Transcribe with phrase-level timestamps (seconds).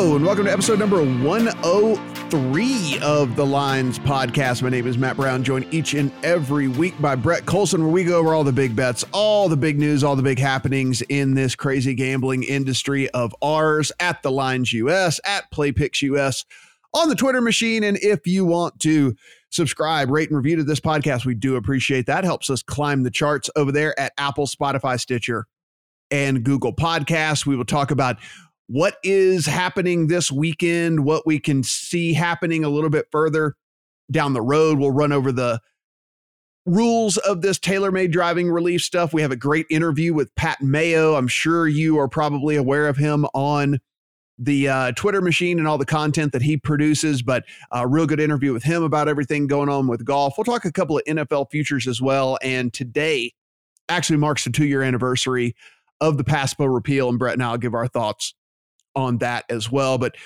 [0.00, 4.62] Hello, and welcome to episode number 103 of the Lines podcast.
[4.62, 8.04] My name is Matt Brown, joined each and every week by Brett Collson, where we
[8.04, 11.34] go over all the big bets, all the big news, all the big happenings in
[11.34, 16.44] this crazy gambling industry of ours at the Lines US, at PlayPicks US,
[16.94, 17.82] on the Twitter machine.
[17.82, 19.16] And if you want to
[19.50, 22.22] subscribe, rate, and review to this podcast, we do appreciate that.
[22.22, 25.48] Helps us climb the charts over there at Apple, Spotify, Stitcher,
[26.12, 27.44] and Google Podcasts.
[27.44, 28.18] We will talk about
[28.68, 33.56] what is happening this weekend, what we can see happening a little bit further
[34.10, 34.78] down the road.
[34.78, 35.60] We'll run over the
[36.66, 39.14] rules of this TaylorMade driving relief stuff.
[39.14, 41.14] We have a great interview with Pat Mayo.
[41.14, 43.78] I'm sure you are probably aware of him on
[44.38, 48.20] the uh, Twitter machine and all the content that he produces, but a real good
[48.20, 50.34] interview with him about everything going on with golf.
[50.36, 52.38] We'll talk a couple of NFL futures as well.
[52.42, 53.32] And today
[53.88, 55.56] actually marks the two year anniversary
[56.00, 57.08] of the PASPA repeal.
[57.08, 58.34] And Brett and I'll give our thoughts
[58.98, 59.96] on that as well.
[59.96, 60.16] But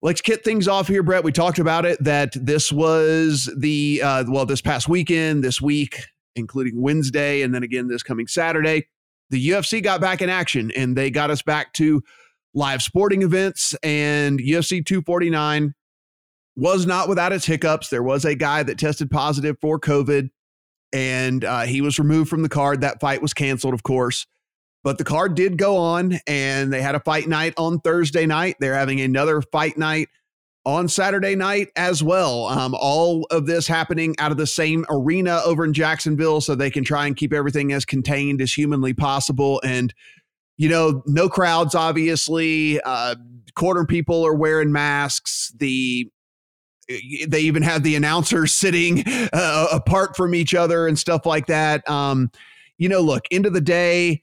[0.00, 1.24] let's kick things off here, Brett.
[1.24, 6.06] We talked about it that this was the, uh, well, this past weekend, this week,
[6.34, 8.88] including Wednesday, and then again this coming Saturday,
[9.30, 12.02] the UFC got back in action and they got us back to
[12.54, 13.74] live sporting events.
[13.82, 15.74] And UFC 249
[16.56, 17.88] was not without its hiccups.
[17.88, 20.28] There was a guy that tested positive for COVID
[20.92, 22.82] and uh, he was removed from the card.
[22.82, 24.26] That fight was canceled, of course.
[24.84, 28.56] But the card did go on, and they had a fight night on Thursday night.
[28.58, 30.08] They're having another fight night
[30.64, 32.46] on Saturday night as well.
[32.46, 36.70] Um, all of this happening out of the same arena over in Jacksonville, so they
[36.70, 39.60] can try and keep everything as contained as humanly possible.
[39.64, 39.94] And
[40.58, 42.80] you know, no crowds, obviously.
[42.82, 43.16] Uh,
[43.54, 45.52] quarter people are wearing masks.
[45.56, 46.08] The
[47.26, 51.88] they even have the announcers sitting uh, apart from each other and stuff like that.
[51.88, 52.30] Um,
[52.78, 54.22] you know, look, end of the day,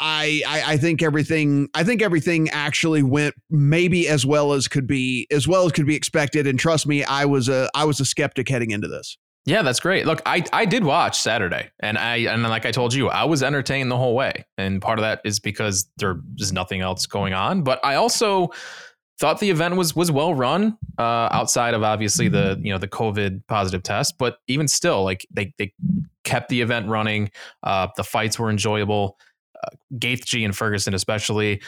[0.00, 4.86] I, I, I think everything I think everything actually went maybe as well as could
[4.86, 6.46] be as well as could be expected.
[6.46, 9.16] And trust me, I was a I was a skeptic heading into this.
[9.46, 10.06] Yeah, that's great.
[10.06, 13.42] Look, I I did watch Saturday, and I and like I told you, I was
[13.42, 17.32] entertained the whole way, and part of that is because there is nothing else going
[17.32, 17.62] on.
[17.62, 18.50] But I also
[19.18, 22.88] thought the event was was well run, uh, outside of obviously the you know the
[22.88, 24.16] COVID positive test.
[24.18, 25.72] But even still, like they they
[26.24, 27.30] kept the event running.
[27.62, 29.18] Uh, the fights were enjoyable
[29.64, 31.62] uh, Gaethje and Ferguson especially.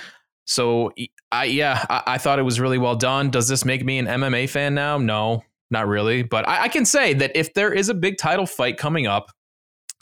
[0.46, 0.92] So
[1.30, 3.30] I yeah, I, I, thought it was really well done.
[3.30, 4.98] Does this make me an MMA fan now?
[4.98, 6.22] No, not really.
[6.22, 9.30] But I, I can say that if there is a big title fight coming up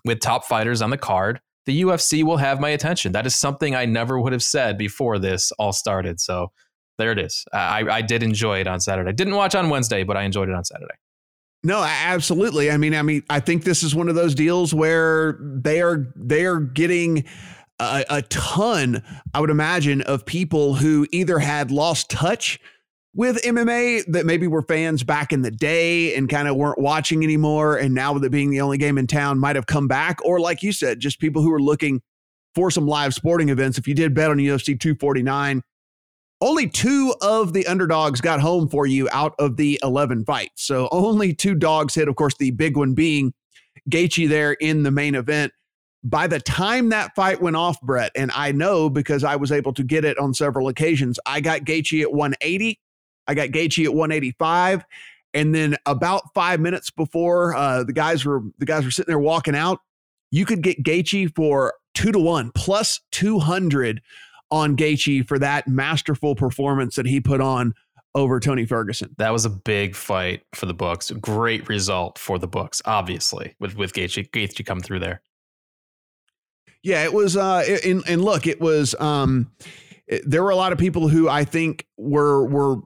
[0.05, 3.13] with top fighters on the card, the UFC will have my attention.
[3.13, 6.19] That is something I never would have said before this all started.
[6.19, 6.51] So
[6.97, 7.45] there it is.
[7.53, 9.13] I, I did enjoy it on Saturday.
[9.13, 10.95] Didn't watch on Wednesday, but I enjoyed it on Saturday.
[11.63, 12.71] No, absolutely.
[12.71, 16.13] I mean, I mean, I think this is one of those deals where they are
[16.15, 17.25] they are getting
[17.81, 19.03] a, a ton,
[19.35, 22.59] I would imagine, of people who either had lost touch
[23.15, 27.25] with MMA that maybe were fans back in the day and kind of weren't watching
[27.25, 27.77] anymore.
[27.77, 30.19] And now with it being the only game in town, might have come back.
[30.25, 32.01] Or like you said, just people who are looking
[32.55, 33.79] for some live sporting events.
[33.79, 35.63] If you did bet on UFC 249,
[36.41, 40.65] only two of the underdogs got home for you out of the 11 fights.
[40.65, 42.09] So only two dogs hit.
[42.09, 43.33] Of course, the big one being
[43.91, 45.53] Gaethje there in the main event
[46.09, 49.75] by the time that fight went off, Brett, and I know because I was able
[49.75, 52.81] to get it on several occasions, I got Gaethje at 180.
[53.27, 54.85] I got Gaethje at 185.
[55.35, 59.19] And then about five minutes before uh, the guys were the guys were sitting there
[59.19, 59.81] walking out,
[60.31, 64.01] you could get Gaethje for two to one plus 200
[64.51, 67.75] on Gaethje for that masterful performance that he put on
[68.15, 69.15] over Tony Ferguson.
[69.19, 71.11] That was a big fight for the books.
[71.11, 75.21] Great result for the books, obviously, with with Gaethje, Gaethje come through there.
[76.83, 77.37] Yeah, it was.
[77.37, 78.95] Uh, and, and look, it was.
[78.99, 79.51] Um,
[80.07, 82.81] it, there were a lot of people who I think were were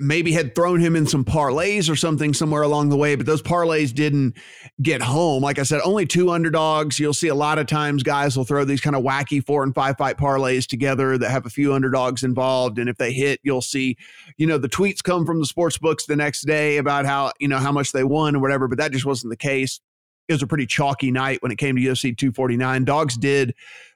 [0.00, 3.42] maybe had thrown him in some parlays or something somewhere along the way, but those
[3.42, 4.34] parlays didn't
[4.80, 5.42] get home.
[5.42, 6.98] Like I said, only two underdogs.
[6.98, 9.74] You'll see a lot of times guys will throw these kind of wacky four and
[9.74, 12.78] five fight parlays together that have a few underdogs involved.
[12.78, 13.98] And if they hit, you'll see,
[14.38, 17.46] you know, the tweets come from the sports books the next day about how, you
[17.46, 19.80] know, how much they won or whatever, but that just wasn't the case
[20.30, 22.84] it was a pretty chalky night when it came to UFC 249.
[22.84, 23.52] Dogs did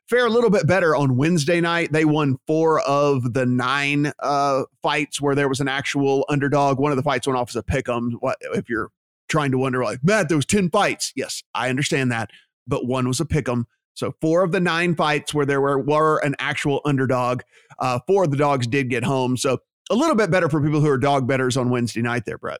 [0.08, 1.92] fare a little bit better on Wednesday night.
[1.92, 6.81] They won four of the nine uh, fights where there was an actual underdog.
[6.81, 8.16] One of the fights went off as a pick 'em.
[8.19, 8.90] What if you're
[9.28, 11.12] trying to wonder, like, Matt, there was 10 fights.
[11.14, 12.31] Yes, I understand that.
[12.66, 13.66] But one was a pick 'em.
[13.94, 17.42] So four of the nine fights where there were, were an actual underdog,
[17.78, 19.36] uh, four of the dogs did get home.
[19.36, 19.58] So
[19.88, 22.58] a little bit better for people who are dog bettors on Wednesday night there, Brett.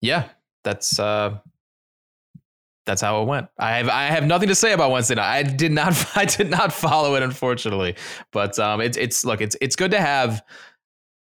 [0.00, 0.28] Yeah,
[0.62, 1.38] that's uh
[2.86, 3.46] that's how it went.
[3.58, 5.38] I have I have nothing to say about Wednesday night.
[5.38, 7.96] I did not I did not follow it unfortunately,
[8.32, 10.42] but um, it's it's look it's it's good to have.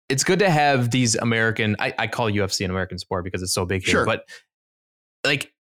[0.10, 1.78] It's good to have these American.
[1.80, 4.06] I, I call UFC an American sport because it's so big here, Sure.
[4.06, 4.28] but
[5.26, 5.54] like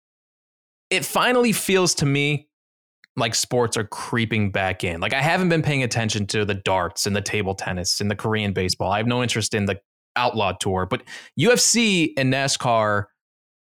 [0.89, 2.49] it finally feels to me
[3.15, 4.99] like sports are creeping back in.
[4.99, 8.15] Like I haven't been paying attention to the darts and the table tennis and the
[8.15, 8.91] Korean baseball.
[8.91, 9.79] I have no interest in the
[10.17, 11.03] outlaw tour, but
[11.39, 13.05] UFC and NASCAR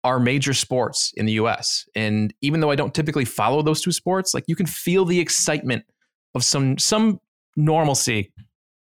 [0.06, 1.90] are major sports in the US.
[1.96, 5.20] And even though I don't typically follow those two sports, like you can feel the
[5.20, 5.84] excitement
[6.36, 7.20] of some some
[7.58, 8.32] normalcy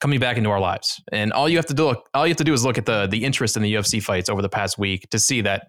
[0.00, 1.02] coming back into our lives.
[1.12, 3.08] And all you have to do all you have to do is look at the
[3.08, 5.68] the interest in the UFC fights over the past week to see that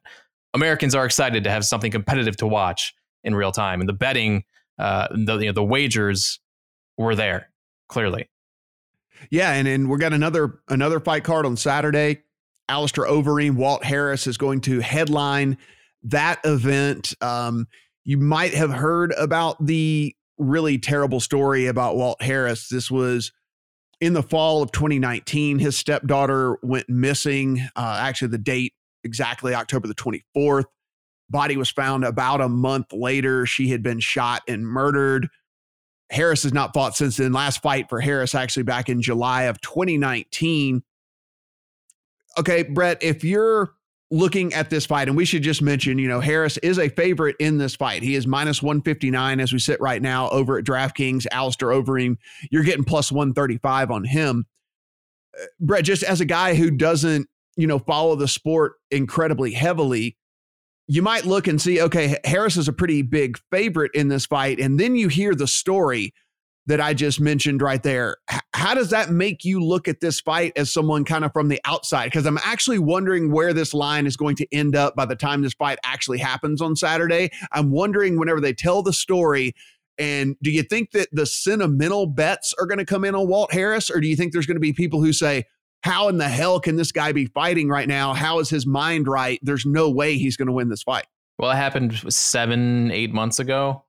[0.53, 3.79] Americans are excited to have something competitive to watch in real time.
[3.79, 4.44] And the betting,
[4.77, 6.39] uh, the you know, the wagers
[6.99, 7.49] were there
[7.89, 8.29] clearly.
[9.31, 12.21] Yeah, and and we got another another fight card on Saturday.
[12.71, 15.57] Alistair Overeem, Walt Harris is going to headline
[16.03, 17.13] that event.
[17.19, 17.68] Um,
[18.06, 22.69] you might have heard about the really terrible story about Walt Harris.
[22.69, 23.33] This was
[24.00, 25.59] in the fall of 2019.
[25.59, 27.59] His stepdaughter went missing.
[27.75, 28.73] Uh, actually, the date
[29.03, 30.65] exactly October the 24th.
[31.29, 33.45] Body was found about a month later.
[33.45, 35.27] She had been shot and murdered.
[36.09, 37.33] Harris has not fought since then.
[37.33, 40.83] Last fight for Harris actually back in July of 2019.
[42.38, 43.74] Okay, Brett, if you're
[44.12, 47.38] looking at this fight, and we should just mention, you know, Harris is a favorite
[47.39, 48.04] in this fight.
[48.04, 51.25] He is minus 159 as we sit right now over at DraftKings.
[51.31, 52.18] Alistair Overeem,
[52.51, 54.45] you're getting plus 135 on him.
[55.36, 60.18] Uh, Brett, just as a guy who doesn't, you know, follow the sport incredibly heavily,
[60.88, 64.60] you might look and see, okay, Harris is a pretty big favorite in this fight.
[64.60, 66.13] And then you hear the story
[66.67, 68.17] that I just mentioned right there.
[68.53, 71.59] How does that make you look at this fight as someone kind of from the
[71.65, 72.05] outside?
[72.05, 75.41] Because I'm actually wondering where this line is going to end up by the time
[75.41, 77.31] this fight actually happens on Saturday.
[77.51, 79.55] I'm wondering whenever they tell the story.
[79.97, 83.51] And do you think that the sentimental bets are going to come in on Walt
[83.51, 83.89] Harris?
[83.89, 85.45] Or do you think there's going to be people who say,
[85.83, 88.13] how in the hell can this guy be fighting right now?
[88.13, 89.39] How is his mind right?
[89.41, 91.07] There's no way he's going to win this fight.
[91.39, 93.83] Well, it happened seven, eight months ago.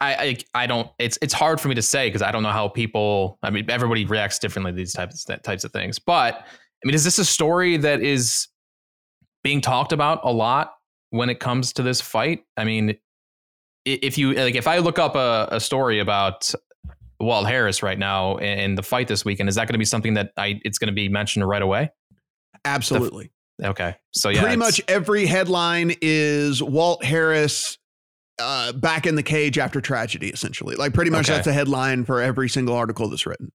[0.00, 0.90] I, I, I don't.
[0.98, 3.38] It's it's hard for me to say because I don't know how people.
[3.42, 5.98] I mean, everybody reacts differently to these types of types of things.
[5.98, 8.48] But I mean, is this a story that is
[9.42, 10.74] being talked about a lot
[11.10, 12.44] when it comes to this fight?
[12.56, 12.96] I mean,
[13.86, 16.52] if you like, if I look up a, a story about
[17.18, 20.14] Walt Harris right now in the fight this weekend, is that going to be something
[20.14, 21.90] that I it's going to be mentioned right away?
[22.66, 23.30] Absolutely.
[23.64, 27.78] Okay, so yeah, pretty much every headline is Walt Harris
[28.38, 30.76] uh, back in the cage after tragedy, essentially.
[30.76, 31.36] Like pretty much Okay.
[31.36, 33.52] that's a headline for every single article that's written.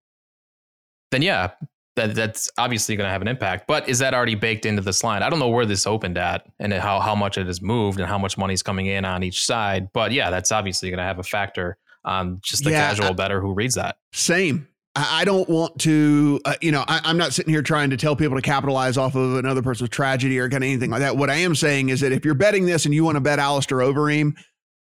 [1.11, 1.51] then yeah,
[1.97, 3.67] that that's obviously going to have an impact.
[3.67, 5.23] But is that already baked into this line?
[5.23, 8.07] I don't know where this opened at and how how much it has moved and
[8.07, 9.89] how much money's coming in on each side.
[9.93, 13.13] But yeah, that's obviously going to have a factor on just the Yeah, casual I-
[13.13, 13.97] bettor who reads that.
[14.13, 14.67] Same.
[14.95, 17.97] I I don't want to, uh, you know, I, I'm not sitting here trying to
[17.97, 21.15] tell people to capitalize off of another person's tragedy or kind of anything like that.
[21.17, 23.37] What I am saying is that if you're betting this and you want to bet
[23.39, 24.33] Alistair Overeem,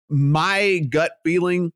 [0.09, 1.71] my gut feeling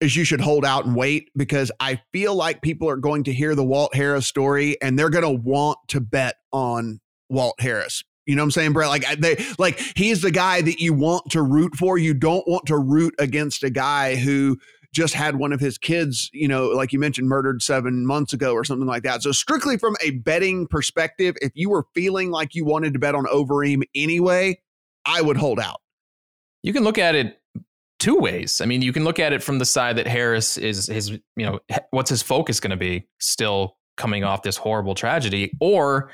[0.00, 3.32] is you should hold out and wait because I feel like people are going to
[3.32, 7.00] hear the Walt Harris story and they're going to want to bet on
[7.30, 8.02] Walt Harris.
[8.26, 8.88] You know what I'm saying, Brett?
[8.88, 11.98] Like they like he's the guy that you want to root for.
[11.98, 14.58] You don't want to root against a guy who
[14.94, 18.54] just had one of his kids, you know, like you mentioned, murdered seven months ago
[18.54, 19.22] or something like that.
[19.22, 23.14] So, strictly from a betting perspective, if you were feeling like you wanted to bet
[23.14, 24.60] on Overeem anyway,
[25.04, 25.80] I would hold out.
[26.62, 27.38] You can look at it
[28.04, 28.60] two ways.
[28.60, 31.20] I mean, you can look at it from the side that Harris is his, you
[31.36, 31.58] know,
[31.90, 36.10] what's his focus going to be still coming off this horrible tragedy or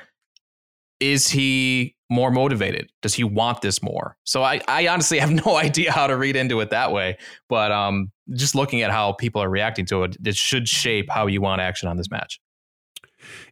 [1.01, 2.89] is he more motivated?
[3.01, 4.15] Does he want this more?
[4.23, 7.17] So I, I honestly have no idea how to read into it that way.
[7.49, 11.27] But um, just looking at how people are reacting to it, it should shape how
[11.27, 12.39] you want action on this match.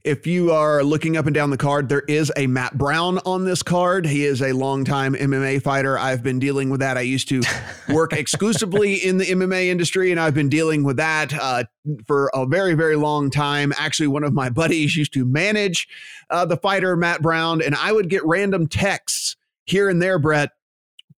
[0.03, 3.45] If you are looking up and down the card, there is a Matt Brown on
[3.45, 4.05] this card.
[4.05, 5.97] He is a longtime MMA fighter.
[5.97, 6.97] I've been dealing with that.
[6.97, 7.41] I used to
[7.89, 11.63] work exclusively in the MMA industry, and I've been dealing with that uh,
[12.07, 13.73] for a very, very long time.
[13.77, 15.87] Actually, one of my buddies used to manage
[16.29, 20.51] uh, the fighter, Matt Brown, and I would get random texts here and there, Brett,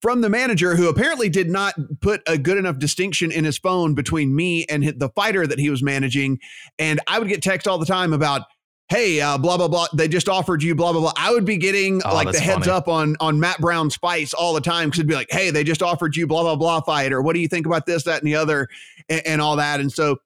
[0.01, 3.93] from the manager who apparently did not put a good enough distinction in his phone
[3.93, 6.39] between me and the fighter that he was managing.
[6.79, 8.41] And I would get texts all the time about,
[8.89, 9.87] hey, uh, blah blah blah.
[9.93, 11.13] They just offered you blah blah blah.
[11.15, 12.71] I would be getting Oh, like the heads funny.
[12.71, 15.63] up on on Matt Brown's fights all the time because it'd be like, hey, they
[15.63, 18.21] just offered you blah blah blah fight, or what do you think about this, that,
[18.21, 18.67] and the other,
[19.07, 19.79] and, and all that.
[19.79, 20.17] And so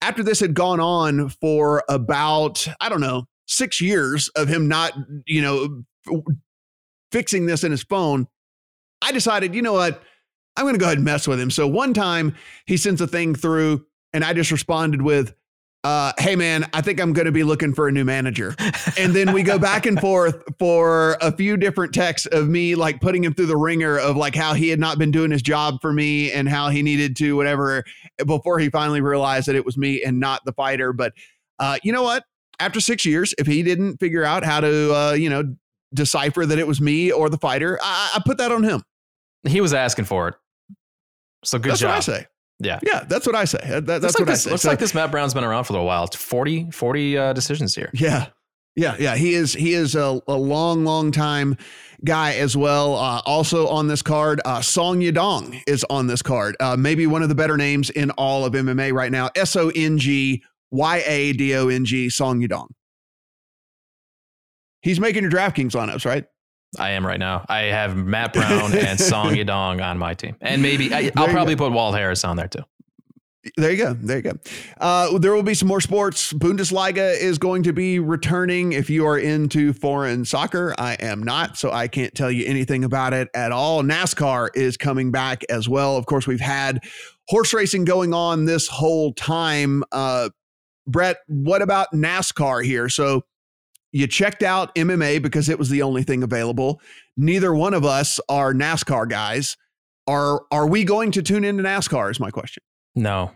[0.00, 4.94] after this had gone on for about I don't know six years of him not
[5.26, 5.84] you know
[7.12, 8.26] fixing this in his phone,
[9.02, 10.02] I decided, you know what.
[10.56, 11.50] I'm going to go ahead and mess with him.
[11.50, 12.34] So one time
[12.66, 15.34] he sends a thing through, and I just responded with,
[15.84, 18.54] uh, hey man, I think I'm going to be looking for a new manager.
[18.96, 23.00] And then we go back and forth for a few different texts of me like
[23.00, 25.80] putting him through the ringer of like how he had not been doing his job
[25.80, 27.82] for me and how he needed to whatever
[28.26, 30.92] before he finally realized that it was me and not the fighter.
[30.92, 31.14] But
[31.58, 32.24] uh, you know what?
[32.60, 35.56] After six years, if he didn't figure out how to, uh, you know,
[35.92, 38.82] decipher that it was me or the fighter, I, I put that on him.
[39.46, 40.34] He was asking for it.
[41.44, 41.88] So good That's job.
[41.90, 42.26] what I say.
[42.60, 42.78] Yeah.
[42.86, 43.58] Yeah, that's what I say.
[43.62, 44.50] That, that's looks like what this, I say.
[44.50, 46.04] Looks So- like this Matt Brown's been around for a little while.
[46.04, 47.90] It's 40, 40 uh, decisions here.
[47.92, 48.28] Yeah.
[48.74, 49.52] Yeah, yeah, he is.
[49.52, 51.58] He is a, a long, long time
[52.06, 52.94] guy as well.
[52.96, 56.56] Uh, also on this card, uh, Song Yadong is on this card.
[56.58, 59.28] Uh, maybe one of the better names in all of MMA right now.
[59.36, 62.08] S O N G Y A D O N G.
[62.08, 62.68] Song Yadong.
[64.80, 66.24] He's making your DraftKings lineups, right?
[66.78, 67.44] I am right now.
[67.48, 71.32] I have Matt Brown and Song Yadong on my team, and maybe I, I'll you
[71.32, 72.62] probably put Walt Harris on there too.
[73.56, 73.94] There you go.
[73.94, 74.32] There you go.
[74.80, 76.32] Uh, there will be some more sports.
[76.32, 78.72] Bundesliga is going to be returning.
[78.72, 82.84] If you are into foreign soccer, I am not, so I can't tell you anything
[82.84, 83.82] about it at all.
[83.82, 85.96] NASCAR is coming back as well.
[85.96, 86.84] Of course, we've had
[87.28, 89.82] horse racing going on this whole time.
[89.90, 90.30] Uh,
[90.86, 92.88] Brett, what about NASCAR here?
[92.88, 93.24] So
[93.92, 96.80] you checked out MMA because it was the only thing available.
[97.16, 99.56] Neither one of us are NASCAR guys.
[100.06, 102.10] Are are we going to tune into NASCAR?
[102.10, 102.62] Is my question.
[102.94, 103.30] No,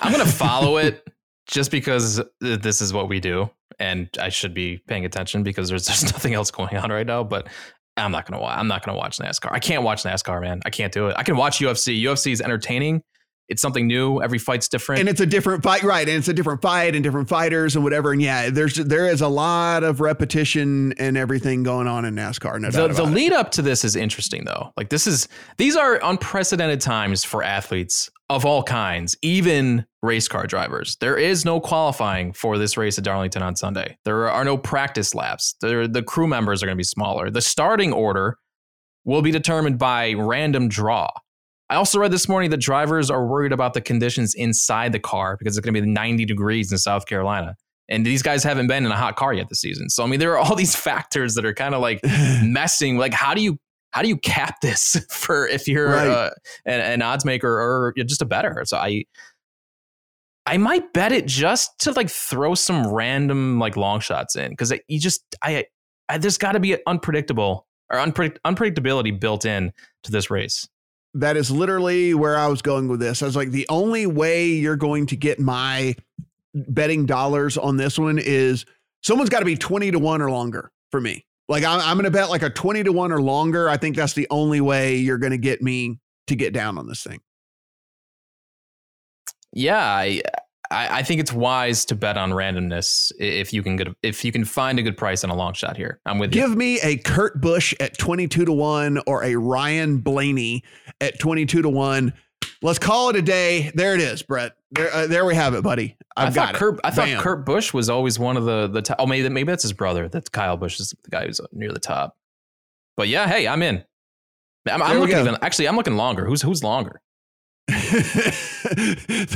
[0.00, 1.06] I'm going to follow it
[1.46, 3.48] just because this is what we do,
[3.78, 7.22] and I should be paying attention because there's there's nothing else going on right now.
[7.22, 7.48] But
[7.96, 8.58] I'm not going to watch.
[8.58, 9.52] I'm not going to watch NASCAR.
[9.52, 10.60] I can't watch NASCAR, man.
[10.64, 11.14] I can't do it.
[11.16, 12.00] I can watch UFC.
[12.02, 13.02] UFC is entertaining.
[13.48, 14.20] It's something new.
[14.20, 15.00] Every fight's different.
[15.00, 16.06] and it's a different fight, right?
[16.06, 18.12] And it's a different fight and different fighters and whatever.
[18.12, 22.60] And yeah, there's there is a lot of repetition and everything going on in NASCAR.
[22.60, 24.72] No the, doubt the lead up to this is interesting though.
[24.76, 30.46] Like this is these are unprecedented times for athletes of all kinds, even race car
[30.46, 30.96] drivers.
[31.00, 33.96] There is no qualifying for this race at Darlington on Sunday.
[34.04, 35.54] There are no practice laps.
[35.60, 37.30] There, the crew members are going to be smaller.
[37.30, 38.38] The starting order
[39.04, 41.08] will be determined by random draw.
[41.70, 45.36] I also read this morning that drivers are worried about the conditions inside the car
[45.38, 47.56] because it's going to be 90 degrees in South Carolina.
[47.90, 49.88] And these guys haven't been in a hot car yet this season.
[49.90, 52.00] So I mean, there are all these factors that are kind of like
[52.42, 52.96] messing.
[52.98, 53.58] Like, how do you
[53.90, 56.08] how do you cap this for if you're Right.
[56.08, 56.30] uh,
[56.66, 58.62] an, an odds maker or you're just a bettor?
[58.66, 59.04] So I
[60.46, 64.72] I might bet it just to like throw some random like long shots in because
[64.88, 65.66] you just I,
[66.08, 69.72] I there's got to be unpredictable or unpredict, unpredictability built in
[70.04, 70.66] to this race.
[71.14, 73.22] That is literally where I was going with this.
[73.22, 75.96] I was like, the only way you're going to get my
[76.54, 78.64] betting dollars on this one is
[79.02, 81.24] someone's got to be 20 to 1 or longer for me.
[81.48, 83.68] Like, I'm, I'm going to bet like a 20 to 1 or longer.
[83.68, 86.86] I think that's the only way you're going to get me to get down on
[86.86, 87.20] this thing.
[89.52, 90.20] Yeah, I,
[90.70, 94.32] I I think it's wise to bet on randomness if you can get if you
[94.32, 96.00] can find a good price on a long shot here.
[96.06, 96.40] I'm with you.
[96.40, 100.62] Give me a Kurt Busch at 22 to 1 or a Ryan Blaney
[101.00, 102.12] at 22 to 1.
[102.60, 103.70] Let's call it a day.
[103.74, 104.52] There it is, Brett.
[104.72, 105.96] There, uh, there we have it, buddy.
[106.16, 106.58] I've I got thought it.
[106.58, 106.80] Kurt.
[106.84, 107.20] I thought Bam.
[107.20, 108.82] Kurt Busch was always one of the the.
[108.82, 110.08] Top, oh, maybe maybe that's his brother.
[110.08, 112.16] That's Kyle Busch is the guy who's near the top.
[112.96, 113.84] But yeah, hey, I'm in.
[114.68, 115.36] I'm, I'm looking even.
[115.40, 116.24] Actually, I'm looking longer.
[116.26, 117.00] Who's who's longer?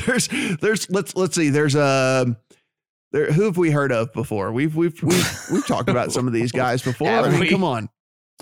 [0.06, 0.28] there's
[0.60, 2.36] there's let's let's see there's a
[3.12, 4.52] there who have we heard of before?
[4.52, 7.08] We've we've we've we've talked about some of these guys before.
[7.08, 7.88] I mean come on.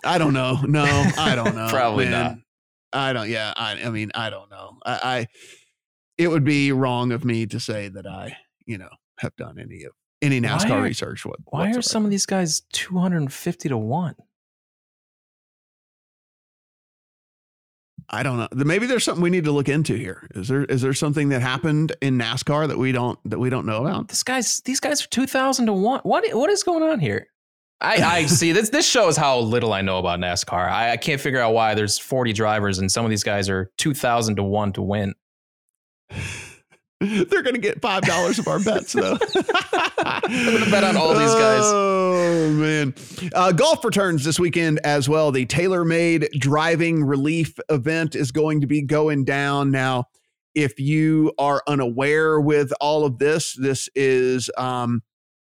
[0.04, 0.60] I don't know.
[0.62, 0.84] No
[1.18, 2.12] i don't know Probably man.
[2.12, 2.36] not.
[2.92, 4.78] i don't yeah i i mean i don't know.
[4.86, 5.26] I, I
[6.18, 9.84] it would be wrong of me to say that i you know have done any
[9.84, 9.92] of
[10.22, 14.14] any Why nascar are- research what, Why are some of these guys 250 to one?
[18.10, 20.82] I don't know maybe there's something we need to look into here is there is
[20.82, 24.22] there something that happened in nascar that we don't that we don't know about This
[24.22, 26.00] guy's these guys are 2,000 to one.
[26.02, 27.26] What what is going on here?
[27.80, 28.70] I, I see this.
[28.70, 30.68] This shows how little I know about NASCAR.
[30.68, 33.70] I, I can't figure out why there's 40 drivers and some of these guys are
[33.78, 35.14] 2,000 to one to win.
[37.30, 39.16] They're going to get five dollars of our bets, though.
[39.98, 41.62] I'm gonna bet on all these guys.
[41.64, 42.94] Oh man!
[43.34, 45.32] Uh, golf returns this weekend as well.
[45.32, 50.08] The TaylorMade Driving Relief event is going to be going down now.
[50.54, 55.02] If you are unaware with all of this, this is um,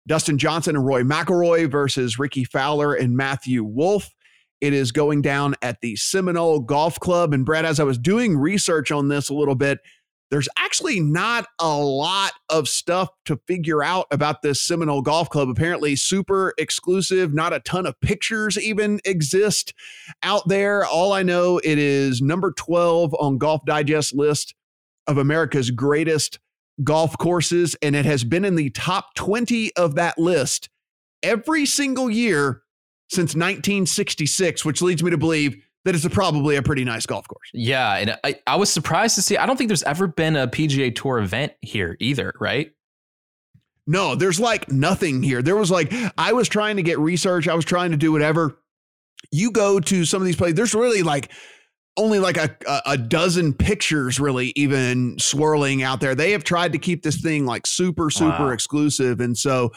[0.06, 4.14] Dustin Johnson and Rory McIlroy versus Rickie Fowler and Matthew Wolff.
[4.62, 7.34] It is going down at the Seminole Golf Club.
[7.34, 9.80] And Brad, as I was doing research on this a little bit,
[10.32, 15.50] there's actually not a lot of stuff to figure out about this Seminole Golf Club.
[15.50, 19.74] Apparently, super exclusive, not a ton of pictures even exist
[20.22, 20.86] out there.
[20.86, 24.54] All I know it is number 12 on Golf Digest list
[25.06, 26.38] of America's greatest
[26.82, 30.70] golf courses, and it has been in the top 20 of that list
[31.22, 32.62] every single year
[33.10, 37.26] since 1966, which leads me to believe that it's a, probably a pretty nice golf
[37.26, 37.50] course.
[37.52, 39.36] Yeah, and I, I was surprised to see.
[39.36, 42.72] I don't think there's ever been a PGA Tour event here either, right?
[43.86, 45.42] No, there's like nothing here.
[45.42, 47.48] There was like I was trying to get research.
[47.48, 48.58] I was trying to do whatever.
[49.32, 50.54] You go to some of these places.
[50.54, 51.32] There's really like
[51.96, 56.14] only like a, a dozen pictures really even swirling out there.
[56.14, 58.50] They have tried to keep this thing like super super wow.
[58.50, 59.72] exclusive, and so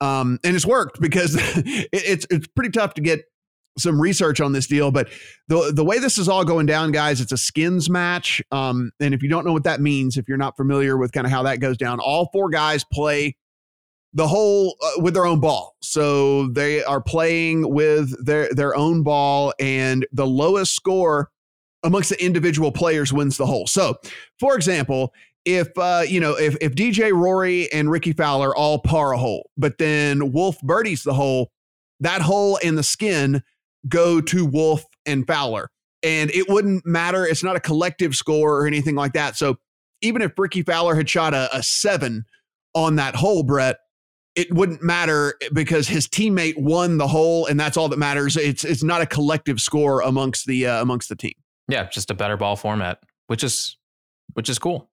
[0.00, 3.24] um, and it's worked because it, it's it's pretty tough to get
[3.76, 5.08] some research on this deal, but
[5.48, 8.42] the the way this is all going down, guys, it's a skins match.
[8.50, 11.26] Um, and if you don't know what that means, if you're not familiar with kind
[11.26, 13.36] of how that goes down, all four guys play
[14.12, 15.74] the whole uh, with their own ball.
[15.82, 21.30] So they are playing with their their own ball, and the lowest score
[21.82, 23.66] amongst the individual players wins the hole.
[23.66, 23.96] So,
[24.40, 25.12] for example,
[25.44, 29.50] if uh, you know if if DJ Rory and Rickie Fowler all par a hole,
[29.56, 31.50] but then Wolff birdies the hole,
[32.00, 33.42] that hole in the skin
[33.88, 35.70] go to Wolff and Fowler.
[36.02, 37.26] And it wouldn't matter.
[37.26, 39.36] It's not a collective score or anything like that.
[39.36, 39.56] So
[40.02, 42.24] even if Rickie Fowler had shot a, a seven
[42.74, 43.78] on that hole, Brett,
[44.34, 48.36] it wouldn't matter because his teammate won the hole, and that's all that matters.
[48.36, 51.34] It's it's not a collective score amongst the uh, amongst the team.
[51.68, 52.98] Yeah, just a better ball format,
[53.28, 53.78] which is
[54.34, 54.90] which is cool.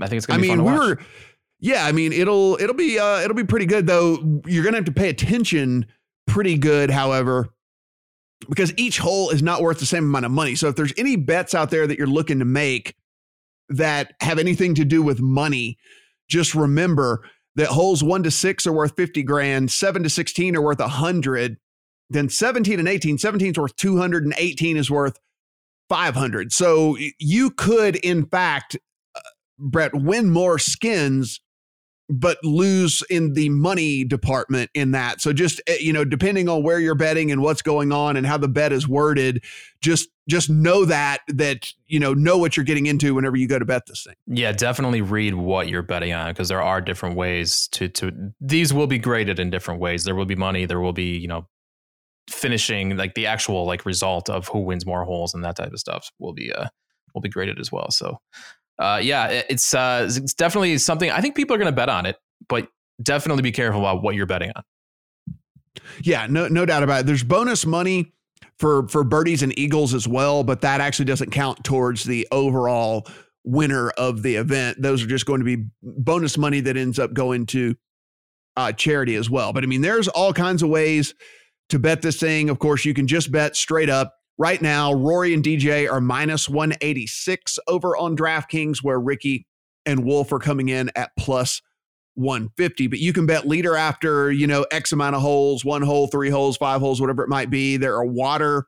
[0.00, 0.38] I think it's gonna.
[0.38, 0.98] I mean, we were.
[1.60, 4.40] Yeah, I mean, it'll it'll be uh, it'll be pretty good though.
[4.46, 5.86] You're gonna have to pay attention
[6.26, 7.50] pretty good, however,
[8.48, 10.54] because each hole is not worth the same amount of money.
[10.54, 12.94] So if there's any bets out there that you're looking to make
[13.68, 15.78] that have anything to do with money,
[16.28, 17.24] just remember
[17.56, 21.58] that holes one to six are worth 50 grand, seven to 16 are worth 100.
[22.10, 25.18] Then 17 and 18, 17 is worth 200 and 18 is worth
[25.88, 26.52] 500.
[26.52, 28.76] So you could, in fact,
[29.14, 29.20] uh,
[29.58, 31.40] Brett, win more skins
[32.12, 35.22] but lose in the money department in that.
[35.22, 38.26] So just eh, you know, depending on where you're betting and what's going on and
[38.26, 39.42] how the bet is worded,
[39.80, 43.58] just just know that that you know know what you're getting into whenever you go
[43.58, 44.14] to bet this thing.
[44.26, 48.74] Yeah, definitely read what you're betting on because there are different ways to to these
[48.74, 50.04] will be graded in different ways.
[50.04, 51.48] There will be money, there will be, you know,
[52.28, 55.78] finishing like the actual like result of who wins more holes and that type of
[55.78, 56.68] stuff will be uh
[57.14, 57.90] will be graded as well.
[57.90, 58.18] So
[58.82, 61.10] uh, yeah, it's uh, it's definitely something.
[61.10, 62.16] I think people are going to bet on it,
[62.48, 62.68] but
[63.02, 64.62] definitely be careful about what you're betting on.
[66.02, 67.06] Yeah, no, no doubt about it.
[67.06, 68.12] There's bonus money
[68.58, 73.06] for for birdies and eagles as well, but that actually doesn't count towards the overall
[73.44, 74.80] winner of the event.
[74.80, 77.74] Those are just going to be bonus money that ends up going to
[78.56, 79.52] uh, charity as well.
[79.52, 81.14] But I mean, there's all kinds of ways
[81.70, 82.50] to bet this thing.
[82.50, 84.14] Of course, you can just bet straight up.
[84.38, 89.46] Right now, Rory and DJ are minus 186 over on DraftKings, where Rickie
[89.84, 91.60] and Wolff are coming in at plus
[92.14, 92.86] 150.
[92.86, 96.30] But you can bet leader after, you know, X amount of holes, one hole, three
[96.30, 97.76] holes, five holes, whatever it might be.
[97.76, 98.66] There are water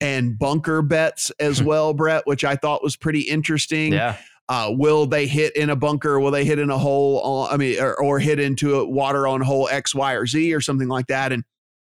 [0.00, 3.92] and bunker bets as well, Brett, which I thought was pretty interesting.
[3.92, 4.16] Yeah.
[4.48, 6.20] Uh, will they hit in a bunker?
[6.20, 7.20] Will they hit in a hole?
[7.20, 10.52] On, I mean, or, or hit into a water on hole X, Y, or Z,
[10.52, 11.32] or something like that?
[11.32, 11.44] And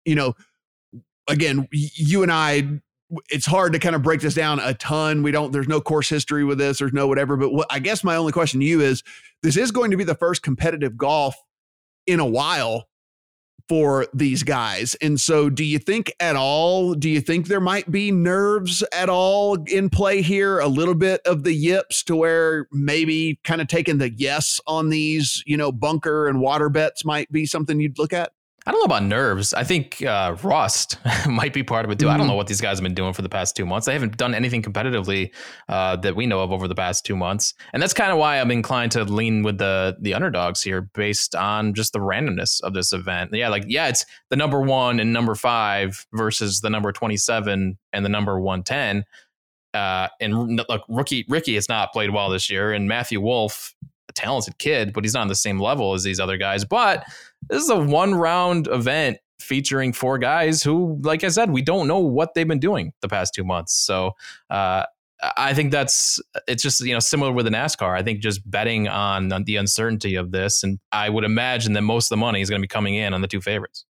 [0.04, 0.34] you know,
[1.28, 2.80] again, you and I
[3.30, 5.22] it's hard to kind of break this down a ton.
[5.22, 7.36] We don't, there's no course history with this, there's no whatever.
[7.36, 9.02] But what I guess my only question to you is
[9.42, 11.36] this is going to be the first competitive golf
[12.06, 12.88] in a while
[13.68, 14.94] for these guys.
[15.00, 19.08] And so, do you think at all, do you think there might be nerves at
[19.08, 20.58] all in play here?
[20.58, 24.90] A little bit of the yips to where maybe kind of taking the yes on
[24.90, 28.32] these, you know, bunker and water bets might be something you'd look at?
[28.64, 29.52] I don't know about nerves.
[29.54, 30.98] I think uh, rust
[31.28, 32.06] might be part of it too.
[32.06, 32.14] Mm-hmm.
[32.14, 32.38] I don't know mm-hmm.
[32.38, 33.86] what these guys have been doing for the past two months.
[33.86, 35.32] They haven't done anything competitively
[35.68, 38.40] uh, that we know of over the past two months, and that's kind of why
[38.40, 42.72] I'm inclined to lean with the the underdogs here, based on just the randomness of
[42.74, 43.30] this event.
[43.32, 47.78] Yeah, like yeah, it's the number one and number five versus the number twenty seven
[47.92, 49.04] and the number one ten.
[49.74, 53.74] Uh, and look, rookie Rickie has not played well this year, and Matthew Wolff,
[54.08, 56.64] a talented kid, but he's not on the same level as these other guys.
[56.64, 57.04] But
[57.48, 61.88] this is a one round event featuring four guys who, like I said, we don't
[61.88, 63.74] know what they've been doing the past two months.
[63.74, 64.12] So
[64.50, 64.84] uh,
[65.36, 67.96] I think that's it's just you know similar with the NASCAR.
[67.96, 71.82] I think just betting on, on the uncertainty of this, and I would imagine that
[71.82, 73.84] most of the money is going to be coming in on the two favorites.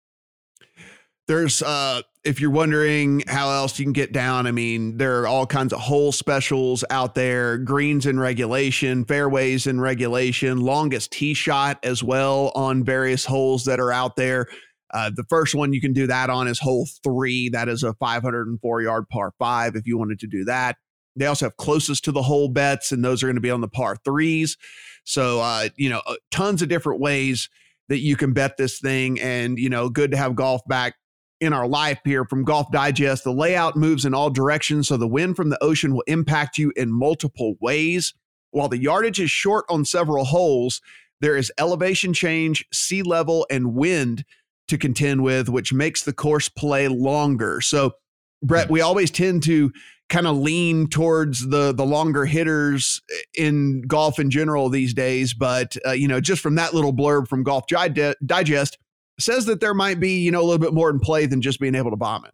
[1.29, 5.27] There's uh if you're wondering how else you can get down, I mean, there are
[5.27, 11.35] all kinds of hole specials out there, greens in regulation, fairways in regulation, longest tee
[11.35, 14.47] shot as well on various holes that are out there.
[14.93, 17.49] Uh, the first one you can do that on is hole three.
[17.49, 20.77] That is a 504 yard par five if you wanted to do that.
[21.17, 23.61] They also have closest to the hole bets, and those are going to be on
[23.61, 24.57] the par threes.
[25.05, 27.49] So, uh, you know, uh, tons of different ways
[27.89, 29.21] that you can bet this thing.
[29.21, 30.95] And, you know, good to have golf back
[31.42, 33.24] in our life here from Golf Digest.
[33.24, 36.72] The layout moves in all directions, so the wind from the ocean will impact you
[36.76, 38.14] in multiple ways.
[38.52, 40.81] While the yardage is short on several holes,
[41.20, 44.24] there is elevation change, sea level, and wind
[44.68, 47.61] to contend with, which makes the course play longer.
[47.61, 47.94] So,
[48.40, 49.72] Brett, we always tend to
[50.09, 53.02] kind of lean towards the the longer hitters
[53.35, 57.26] in golf in general these days, but uh, you know, just from that little blurb
[57.26, 58.78] from Golf Digest,
[59.23, 61.61] says that there might be, you know, a little bit more in play than just
[61.61, 62.33] being able to bomb it.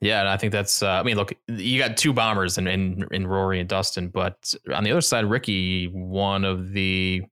[0.00, 0.82] Yeah, and I think that's.
[0.82, 4.54] Uh, I mean, look, you got two bombers in, in in Rory and Dustin, but
[4.72, 7.22] on the other side, Rickie, one of the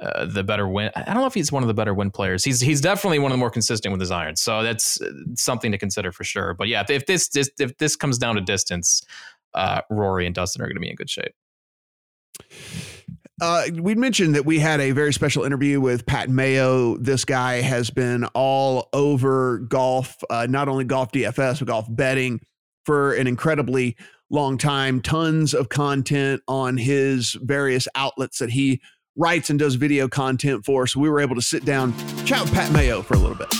[0.00, 0.90] uh, the better win.
[0.96, 2.42] I don't know if he's one of the better win players.
[2.42, 4.40] He's he's definitely one of the more consistent with his irons.
[4.40, 6.54] So that's uh, something to consider for sure.
[6.54, 9.02] But yeah, if, if this, this if this comes down to distance,
[9.54, 11.34] uh, Rory and Dustin are going to be in good shape.
[13.40, 16.96] Uh, we mentioned that we had a very special interview with Pat Mayo.
[16.98, 22.40] This guy has been all over golf, uh, not only golf DFS, but golf betting
[22.84, 23.96] for an incredibly
[24.30, 25.00] long time.
[25.00, 28.80] Tons of content on his various outlets that he
[29.16, 30.86] writes and does video content for.
[30.86, 31.92] So we were able to sit down,
[32.24, 33.52] chat with Pat Mayo for a little bit.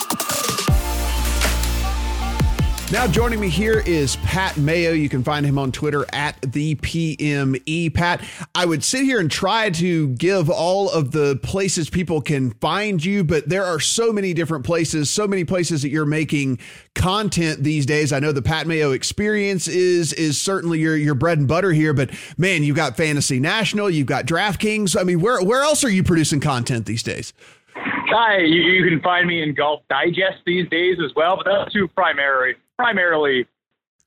[2.95, 4.93] Now joining me here is Pat Mayo.
[4.93, 7.93] You can find him on Twitter at the PME.
[7.93, 8.23] Pat,
[8.55, 13.05] I would sit here and try to give all of the places people can find
[13.05, 16.61] you, but there are so many different places, so many places that you're making
[16.95, 18.13] content these days.
[18.13, 21.95] I know the Pat Mayo experience is is certainly your your bread and butter here,
[21.95, 24.97] but man, you've got Fantasy National, you've got DraftKings.
[24.97, 27.33] I mean, where where else are you producing content these days?
[27.75, 31.73] Hi, you, you, can find me in Golf Digest these days as well, but those
[31.73, 33.47] two primary, primarily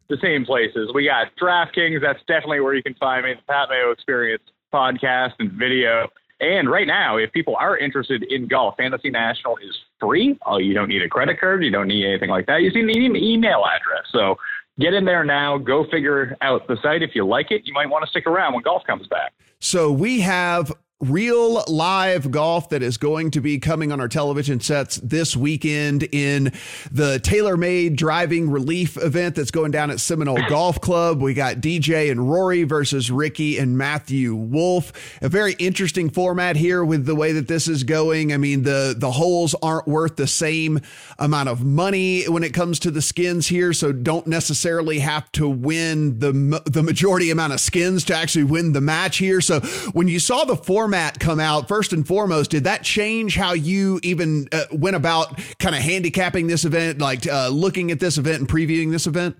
[0.09, 0.91] the same places.
[0.93, 5.33] We got DraftKings, that's definitely where you can find me, the Pat Mayo Experience podcast
[5.39, 6.07] and video.
[6.39, 10.37] And right now, if people are interested in golf, Fantasy National is free.
[10.45, 12.61] Oh, you don't need a credit card, you don't need anything like that.
[12.61, 14.05] You just need an email address.
[14.11, 14.37] So
[14.79, 17.01] get in there now, go figure out the site.
[17.01, 19.33] If you like it, you might want to stick around when golf comes back.
[19.59, 24.59] So we have real live golf that is going to be coming on our television
[24.59, 26.45] sets this weekend in
[26.91, 31.21] the TaylorMade driving relief event that's going down at Seminole Golf Club.
[31.21, 34.91] We got DJ and Rory versus Rickie and Matthew Wolff.
[35.21, 38.33] A very interesting format here with the way that this is going.
[38.33, 40.79] I mean, the the holes aren't worth the same
[41.19, 45.47] amount of money when it comes to the skins here, so don't necessarily have to
[45.47, 49.41] win the the majority amount of skins to actually win the match here.
[49.41, 49.59] So
[49.93, 53.51] when you saw the format format come out, first and foremost, did that change how
[53.51, 58.17] you even uh, went about kind of handicapping this event, like uh, looking at this
[58.17, 59.35] event and previewing this event?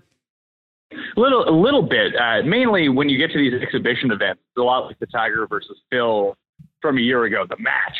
[0.92, 2.14] A little, a little bit.
[2.16, 5.78] Uh, mainly when you get to these exhibition events, a lot like the Tiger versus
[5.90, 6.36] Phil
[6.82, 7.96] from a year ago, the match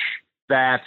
[0.51, 0.83] that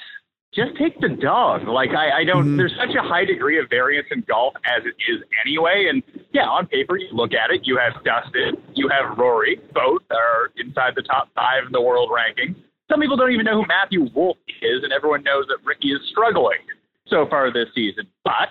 [0.53, 1.67] just take the dog.
[1.67, 2.45] Like I, I don't.
[2.45, 2.57] Mm-hmm.
[2.57, 5.87] There's such a high degree of variance in golf as it is anyway.
[5.89, 7.61] And yeah, on paper, you look at it.
[7.63, 9.59] You have Dustin, you have Rory.
[9.73, 12.55] Both are inside the top five in the world ranking.
[12.89, 16.01] Some people don't even know who Matthew Wolff is, and everyone knows that Rickie is
[16.11, 16.59] struggling
[17.07, 18.05] so far this season.
[18.25, 18.49] But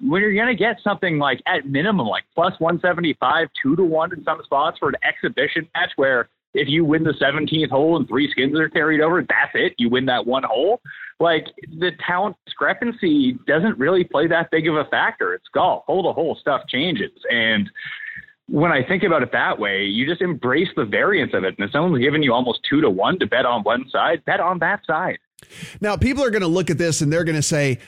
[0.00, 4.12] when you're going to get something like at minimum like plus 175, two to one
[4.12, 8.06] in some spots for an exhibition match where if you win the 17th hole and
[8.06, 9.74] three skins are carried over, that's it.
[9.78, 10.80] You win that one hole.
[11.22, 11.46] Like
[11.78, 15.34] the talent discrepancy doesn't really play that big of a factor.
[15.34, 15.84] It's golf.
[15.86, 17.12] Hole to hole stuff changes.
[17.30, 17.70] And
[18.48, 21.54] when I think about it that way, you just embrace the variance of it.
[21.56, 24.40] And if someone's giving you almost two to one to bet on one side, bet
[24.40, 25.18] on that side.
[25.80, 27.78] Now, people are going to look at this and they're going to say,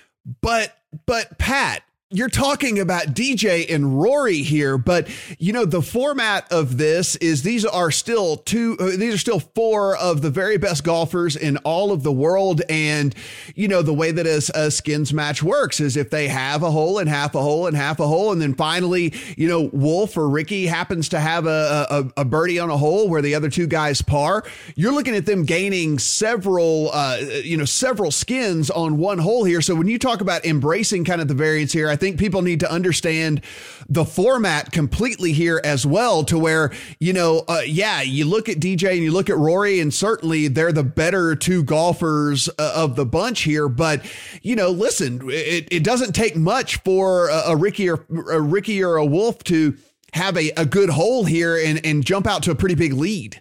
[0.40, 1.82] but, but Pat,
[2.14, 7.42] you're talking about DJ and Rory here, but you know the format of this is
[7.42, 11.56] these are still two uh, these are still four of the very best golfers in
[11.58, 12.62] all of the world.
[12.70, 13.14] And
[13.56, 16.70] you know the way that a, a skins match works is if they have a
[16.70, 20.16] hole and half a hole and half a hole and then finally you know Wolff
[20.16, 23.50] or Rickie happens to have a, a, a birdie on a hole where the other
[23.50, 24.44] two guys par.
[24.76, 29.60] You're looking at them gaining several uh, you know several skins on one hole here.
[29.60, 32.42] So when you talk about embracing kind of the variance here I think think people
[32.42, 33.40] need to understand
[33.88, 38.58] the format completely here as well, to where, you know, uh, yeah, you look at
[38.58, 42.96] DJ and you look at Rory, and certainly they're the better two golfers uh, of
[42.96, 43.68] the bunch here.
[43.68, 44.04] But,
[44.42, 48.84] you know, listen, it, it doesn't take much for a, a Rickie or a Rickie
[48.84, 49.76] or a Wolff to
[50.12, 53.40] have a, a good hole here and, and jump out to a pretty big lead.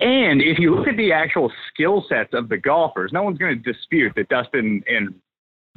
[0.00, 3.60] And if you look at the actual skill sets of the golfers, no one's going
[3.60, 5.14] to dispute that Dustin and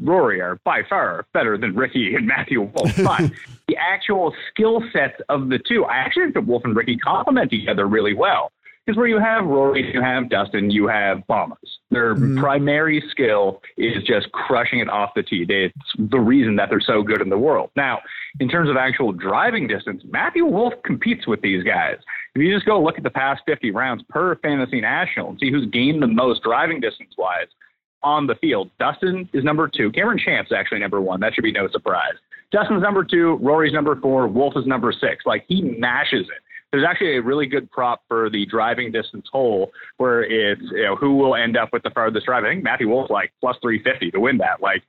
[0.02, 3.32] Rory are by far better than Rickie and Matthew Wolff, But
[3.68, 7.54] the actual skill sets of the two, I actually think that Wolff and Rickie complement
[7.54, 8.52] each other really well.
[8.86, 11.80] Because where you have Rory, you have Dustin, you have bombers.
[11.92, 12.40] Their mm-hmm.
[12.40, 15.46] primary skill is just crushing it off the tee.
[15.48, 17.70] It's the reason that they're so good in the world.
[17.76, 18.00] Now,
[18.40, 21.98] in terms of actual driving distance, Matthew Wolff competes with these guys.
[22.34, 25.52] If you just go look at the past 50 rounds per fantasy national and see
[25.52, 27.48] who's gained the most driving distance wise
[28.04, 29.92] on the field, Dustin is number two.
[29.92, 31.20] Cameron Champ's actually number one.
[31.20, 32.14] That should be no surprise.
[32.52, 33.38] Dustin's number two.
[33.42, 34.28] Rory's number four.
[34.28, 35.26] Wolff is number six.
[35.26, 36.42] Like he mashes it.
[36.72, 40.96] There's actually a really good prop for the driving distance hole where it's you know
[40.96, 42.44] who will end up with the farthest drive.
[42.44, 44.62] I think Matthew Wolff like plus 350 to win that.
[44.62, 44.84] Like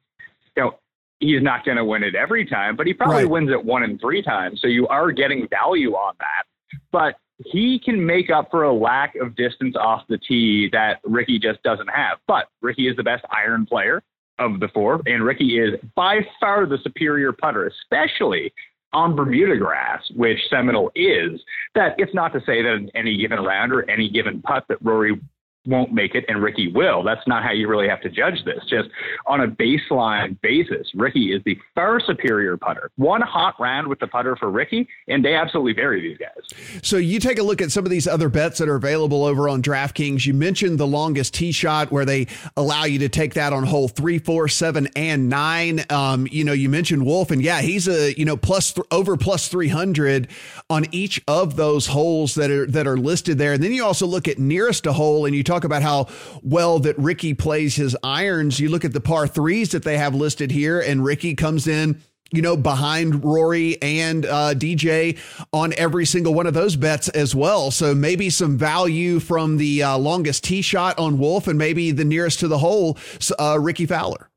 [0.57, 0.79] you know
[1.21, 3.31] he's not going to win it every time, but he probably right.
[3.31, 4.61] wins it one in three times.
[4.61, 6.45] So you are getting value on that.
[6.93, 11.39] But he can make up for a lack of distance off the tee that Rickie
[11.39, 12.19] just doesn't have.
[12.27, 14.03] But Rickie is the best iron player
[14.39, 18.53] of the four, and Rickie is by far the superior putter, especially
[18.93, 21.41] on Bermuda grass, which Seminole is.
[21.75, 24.79] That it's not to say that in any given round or any given putt that
[24.83, 25.21] Rory
[25.67, 27.03] won't make it and Rickie will.
[27.03, 28.65] That's not how you really have to judge this.
[28.69, 28.89] Just
[29.27, 32.91] on a baseline basis, Rickie is the far superior putter.
[32.97, 36.81] One hot round with the putter for Rickie, and they absolutely bury these guys.
[36.83, 39.49] So you take a look at some of these other bets that are available over
[39.49, 40.25] on DraftKings.
[40.25, 43.89] You mentioned the longest tee shot where they allow you to take that on hole
[43.89, 45.85] three, four, seven, and nine.
[45.91, 49.17] Um, you know, you mentioned Wolff, and yeah, he's a you know plus th- over
[49.17, 50.29] plus three hundred
[50.71, 53.53] on each of those holes that are that are listed there.
[53.53, 56.07] And then you also look at nearest to hole, and you talk about how
[56.43, 58.61] well that Rickie plays his irons.
[58.61, 62.01] You look at the par threes that they have listed here, and Rickie comes in
[62.33, 65.19] you know, behind Rory and uh, DJ
[65.53, 67.71] on every single one of those bets as well.
[67.71, 72.05] So maybe some value from the uh, longest tee shot on Wolff and maybe the
[72.05, 72.99] nearest to the hole,
[73.39, 74.31] uh, Rickie Fowler.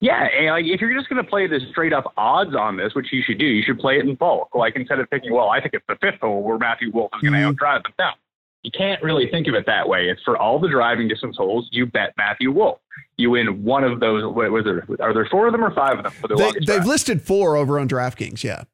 [0.00, 2.94] Yeah, and like if you're just going to play the straight up odds on this,
[2.94, 4.48] which you should do, you should play it in bulk.
[4.54, 7.20] Like instead of thinking, well, I think it's the fifth hole where Matthew Wolff is
[7.20, 7.62] going to mm-hmm.
[7.62, 7.92] outdrive them.
[7.98, 8.10] No,
[8.62, 10.08] you can't really think of it that way.
[10.08, 11.68] It's for all the driving distance holes.
[11.72, 12.78] You bet Matthew Wolff.
[13.16, 14.22] You win one of those.
[14.24, 14.86] What was there?
[15.00, 16.12] Are there four of them or five of them?
[16.12, 18.44] For the they, have listed four over on DraftKings.
[18.44, 18.64] Yeah.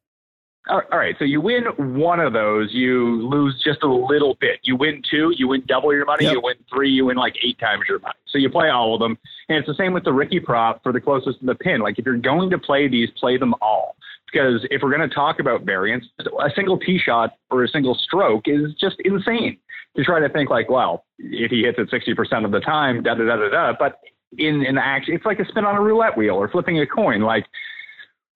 [0.69, 1.15] All right.
[1.17, 4.59] So you win one of those, you lose just a little bit.
[4.63, 6.25] You win two, you win double your money.
[6.25, 6.33] Yep.
[6.33, 8.15] You win three, you win like eight times your money.
[8.27, 9.17] So you play all of them.
[9.47, 11.79] And it's the same with the Rickie prop for the closest to the pin.
[11.79, 13.95] Like if you're going to play these, play them all.
[14.29, 17.95] Because if we're going to talk about variance, a single tee shot or a single
[17.95, 19.57] stroke is just insane
[19.95, 23.15] you try to think like, well, if he hits it 60% of the time, da
[23.15, 23.73] da da da da.
[23.77, 23.99] But
[24.37, 27.21] in in action, it's like a spin on a roulette wheel or flipping a coin.
[27.21, 27.45] Like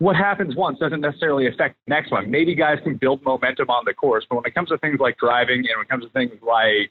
[0.01, 2.31] what happens once doesn't necessarily affect the next one.
[2.31, 5.15] Maybe guys can build momentum on the course, but when it comes to things like
[5.17, 6.89] driving and when it comes to things like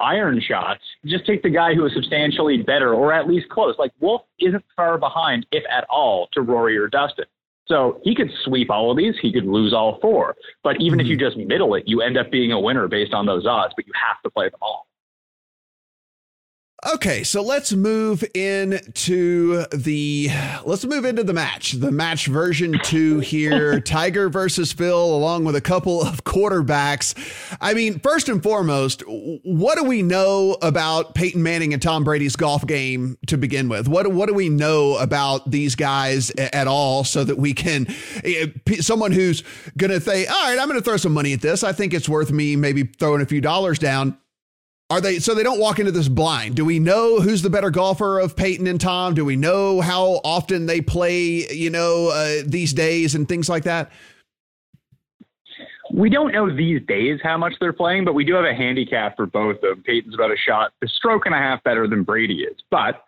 [0.00, 3.76] iron shots, just take the guy who is substantially better or at least close.
[3.78, 7.26] Like Wolff isn't far behind, if at all, to Rory or Dustin.
[7.68, 9.14] So he could sweep all of these.
[9.20, 10.34] He could lose all four.
[10.64, 11.00] But even mm-hmm.
[11.00, 13.74] if you just middle it, you end up being a winner based on those odds,
[13.76, 14.87] but you have to play them all.
[16.94, 20.30] Okay, so let's move into the
[20.64, 21.72] let's move into the match.
[21.72, 27.14] The match version 2 here, Tiger versus Phil along with a couple of quarterbacks.
[27.60, 32.36] I mean, first and foremost, what do we know about Peyton Manning and Tom Brady's
[32.36, 33.86] golf game to begin with?
[33.86, 37.86] What what do we know about these guys at all so that we can
[38.24, 38.46] eh,
[38.80, 39.42] someone who's
[39.76, 41.62] going to say, "All right, I'm going to throw some money at this.
[41.62, 44.16] I think it's worth me maybe throwing a few dollars down."
[44.90, 46.54] Are they so they don't walk into this blind?
[46.54, 49.14] Do we know who's the better golfer of Peyton and Tom?
[49.14, 53.64] Do we know how often they play, you know, uh, these days and things like
[53.64, 53.92] that?
[55.92, 59.16] We don't know these days how much they're playing, but we do have a handicap
[59.16, 59.82] for both of them.
[59.82, 62.56] Peyton's about a shot, a stroke and a half better than Brady is.
[62.70, 63.04] But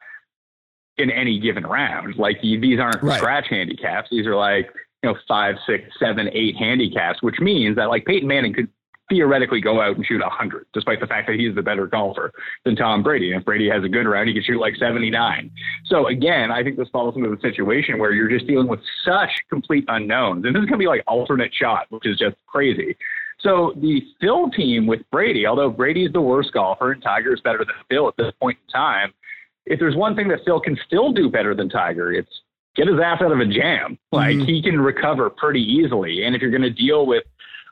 [0.99, 3.19] in any given round, like these aren't right.
[3.19, 4.09] scratch handicaps.
[4.11, 4.71] These are like,
[5.03, 8.69] you know, five, six, seven, eight handicaps, which means that like Peyton Manning could
[9.11, 12.33] theoretically go out and shoot 100, despite the fact that he's the better golfer
[12.65, 13.33] than Tom Brady.
[13.33, 15.51] And if Brady has a good round, he can shoot like 79.
[15.87, 19.31] So again, I think this falls into the situation where you're just dealing with such
[19.51, 20.47] complete unknowns.
[20.47, 22.97] And this is going to be like alternate shot, which is just crazy.
[23.41, 27.59] So the Phil team with Brady, although Brady's the worst golfer and Tiger is better
[27.59, 29.13] than Phil at this point in time,
[29.67, 32.43] if there's one thing that Phil can still do better than Tiger, it's
[32.77, 33.99] get his ass out of a jam.
[34.13, 34.47] Like mm-hmm.
[34.47, 36.25] he can recover pretty easily.
[36.25, 37.25] And if you're going to deal with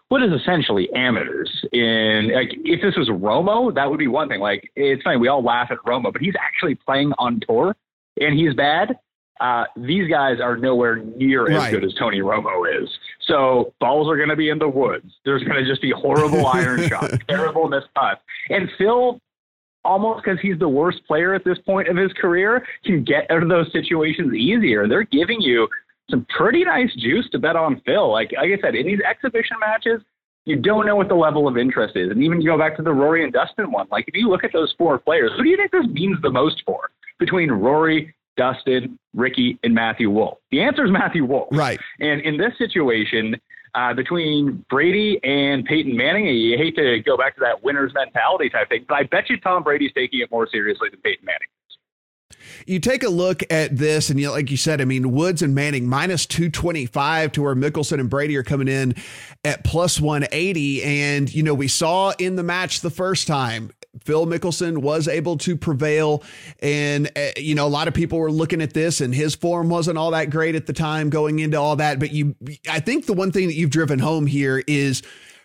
[0.08, 4.40] what is essentially amateurs in like if this was Romo, that would be one thing.
[4.40, 7.76] Like it's funny, we all laugh at Romo, but he's actually playing on tour
[8.20, 8.98] and he's bad.
[9.40, 12.88] Uh, these guys are nowhere near as good as Tony Romo is.
[13.20, 15.12] So balls are going to be in the woods.
[15.24, 18.20] There's going to just be horrible iron shots, terrible missed putts.
[18.50, 19.20] And Phil,
[19.84, 23.44] almost because he's the worst player at this point of his career, can get out
[23.44, 24.88] of those situations easier.
[24.88, 25.68] They're giving you
[26.10, 28.10] some pretty nice juice to bet on Phil.
[28.10, 30.00] Like, like I said, in these exhibition matches,
[30.44, 32.10] you don't know what the level of interest is.
[32.10, 34.44] And even you go back to the Rory and Dustin one, like if you look
[34.44, 38.14] at those four players, who do you think this means the most for between Rory,
[38.36, 40.38] Dustin, Rickie, and Matthew Wolff?
[40.50, 41.48] The answer is Matthew Wolff.
[41.52, 41.78] Right.
[42.00, 43.36] And in this situation,
[43.74, 48.48] uh, between Brady and Peyton Manning, you hate to go back to that winner's mentality
[48.48, 51.48] type thing, but I bet you Tom Brady's taking it more seriously than Peyton Manning
[52.66, 55.54] you take a look at this, and you, like you said, I mean, Woods and
[55.54, 58.94] Manning minus 225 to where Mickelson and Brady are coming in
[59.44, 60.82] at plus 180.
[60.82, 63.70] And, you know, we saw in the match the first time,
[64.04, 66.22] Phil Mickelson was able to prevail.
[66.60, 69.68] And, uh, you know, a lot of people were looking at this, and his form
[69.68, 71.98] wasn't all that great at the time going into all that.
[71.98, 72.36] But you,
[72.68, 75.02] I think the one thing that you've driven home here is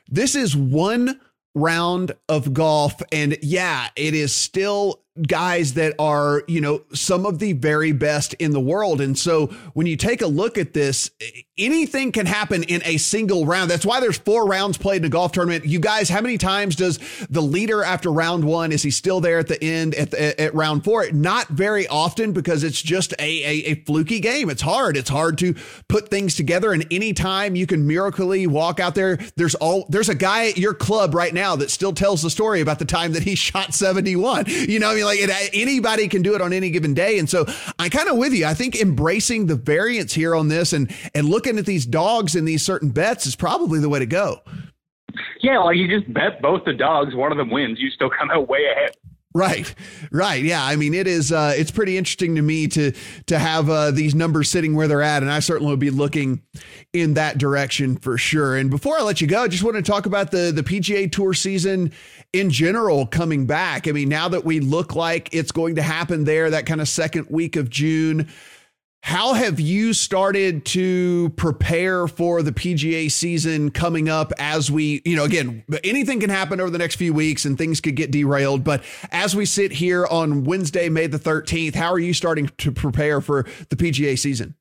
[0.09, 1.19] this is one
[1.55, 3.01] round of golf.
[3.11, 8.33] And yeah, it is still guys that are, you know, some of the very best
[8.35, 8.99] in the world.
[8.99, 11.11] And so when you take a look at this,
[11.55, 13.69] anything can happen in a single round.
[13.69, 15.65] That's why there's four rounds played in a golf tournament.
[15.65, 16.99] You guys, how many times does
[17.29, 20.55] the leader after round one, is he still there at the end at, the, at
[20.55, 21.05] round four?
[21.11, 24.49] Not very often because it's just a, a, a fluky game.
[24.49, 24.97] It's hard.
[24.97, 25.53] It's hard to
[25.87, 26.73] put things together.
[26.73, 30.73] And anytime you can miraculously walk out there, there's all, there's a guy at your
[30.73, 34.45] club right now that still tells the story about the time that he shot 71.
[34.47, 37.19] You know, I mean, like it, anybody can do it on any given day.
[37.19, 37.45] And so
[37.79, 38.45] I'm kind of with you.
[38.45, 42.47] I think embracing the variance here on this and and looking at these dogs and
[42.47, 44.41] these certain bets is probably the way to go.
[45.41, 48.31] Yeah, like you just bet both the dogs, one of them wins, you still come
[48.31, 48.95] out way ahead.
[49.35, 49.73] Right,
[50.11, 50.63] right, yeah.
[50.63, 51.31] I mean, it is.
[51.31, 52.91] Uh, it's pretty interesting to me to
[53.25, 56.43] to have uh, these numbers sitting where they're at, and I certainly would be looking
[56.93, 58.55] in that direction for sure.
[58.55, 61.11] And before I let you go, I just want to talk about the the PGA
[61.11, 61.91] Tour season
[62.33, 63.87] in general coming back.
[63.87, 66.89] I mean, now that we look like it's going to happen there, that kind of
[66.89, 68.27] second week of June.
[69.05, 75.17] How have you started to prepare for the PGA season coming up as we, you
[75.17, 78.63] know, again, anything can happen over the next few weeks and things could get derailed.
[78.63, 82.71] But as we sit here on Wednesday, May the 13th, how are you starting to
[82.71, 84.55] prepare for the PGA season?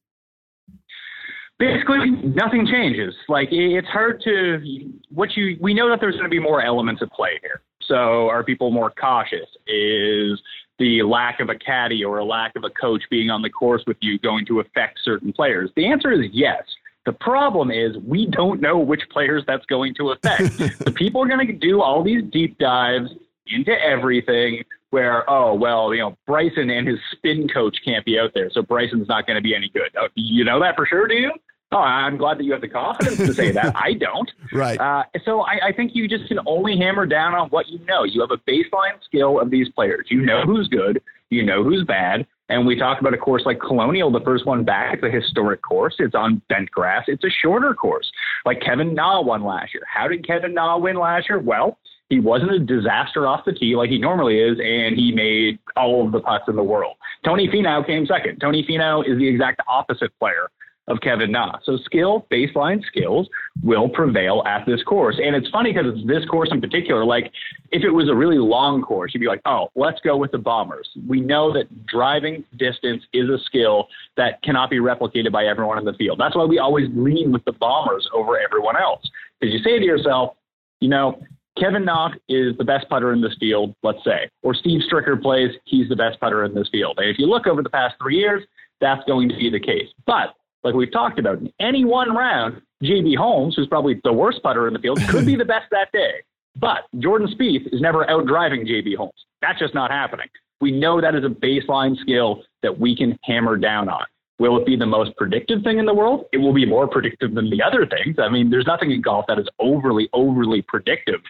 [1.59, 3.15] Basically, nothing changes.
[3.29, 7.03] Like, it's hard to, what you, we know that there's going to be more elements
[7.03, 7.63] at play here.
[7.87, 9.47] So are people more cautious?
[9.67, 10.41] Is
[10.79, 13.83] the lack of a caddy or a lack of a coach being on the course
[13.87, 15.71] with you going to affect certain players?
[15.77, 16.63] The answer is yes.
[17.05, 20.59] The problem is we don't know which players that's going to affect.
[20.85, 23.11] the people are going to do all these deep dives
[23.47, 28.33] into everything where, oh, well, you know, Bryson and his spin coach can't be out
[28.35, 29.91] there, so Bryson's not going to be any good.
[29.99, 31.33] Oh, you know that for sure, do you?
[31.73, 33.75] Oh, I'm glad that you have the confidence to say that.
[33.75, 34.31] I don't.
[34.53, 34.79] Right.
[34.79, 38.05] Uh, so I, I, think you just can only hammer down on what you know.
[38.05, 40.09] You have a baseline skill of these players.
[40.11, 41.01] You know who's good.
[41.31, 42.27] You know who's bad.
[42.51, 44.97] And we talk about a course like Colonial, the first one back.
[44.97, 45.95] It's a historic course.
[45.99, 47.05] It's on bent grass.
[47.09, 48.13] It's a shorter course.
[48.45, 49.85] Like Kevin Na won last year.
[49.91, 51.39] How did Kevin Na win last year?
[51.39, 51.79] Well,
[52.13, 56.05] he wasn't a disaster off the tee like he normally is, and he made all
[56.05, 56.95] of the putts in the world.
[57.25, 58.39] Tony Finau came second.
[58.39, 60.51] Tony Finau is the exact opposite player
[60.89, 61.59] of Kevin Na.
[61.65, 63.31] So skill, baseline skills
[63.63, 65.19] will prevail at this course.
[65.25, 67.03] And it's funny because it's this course in particular.
[67.03, 67.33] Like
[67.71, 70.39] if it was a really long course, you'd be like, oh, let's go with the
[70.39, 70.91] bombers.
[71.09, 73.87] We know that driving distance is a skill
[74.19, 76.21] that cannot be replicated by everyone in the field.
[76.21, 79.03] That's why we always lean with the bombers over everyone else.
[79.41, 80.35] Because you say to yourself,
[80.81, 81.23] you know,
[81.59, 85.51] Kevin Na is the best putter in this field, let's say, or Steve Stricker plays,
[85.65, 86.95] he's the best putter in this field.
[86.99, 88.43] And if you look over the past three years,
[88.81, 89.89] that's going to be the case.
[90.07, 90.35] But
[90.65, 94.67] like we've talked about, in any one round, JB Holmes, who's probably the worst putter
[94.67, 96.23] in the field, could be the best that day.
[96.57, 99.13] But Jordan Spieth is never out driving JB Holmes.
[99.41, 100.29] That's just not happening.
[100.61, 104.05] We know that is a baseline skill that we can hammer down on.
[104.43, 106.25] Will it be the most predictive thing in the world?
[106.33, 108.17] It will be more predictive than the other things.
[108.19, 111.21] I mean, there's nothing in golf that is overly, overly predictive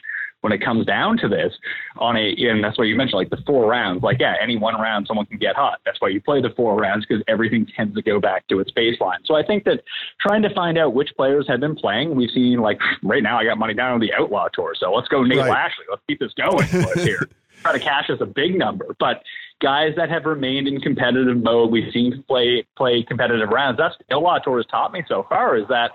[0.40, 1.52] when it comes down to this
[1.98, 4.74] on a and that's why you mentioned like the four rounds like yeah any one
[4.74, 7.94] round someone can get hot that's why you play the four rounds because everything tends
[7.94, 9.84] to go back to its baseline so i think that
[10.20, 13.44] trying to find out which players have been playing we've seen like right now i
[13.44, 15.48] got money down on the outlaw tour so let's go nate right.
[15.48, 16.66] lashley let's keep this going
[17.04, 17.28] here
[17.62, 19.22] try to cash us a big number but
[19.62, 21.70] guys that have remained in competitive mode.
[21.70, 23.78] We've seen play play competitive rounds.
[23.78, 25.92] That's Outlaw Tour has taught me so far is that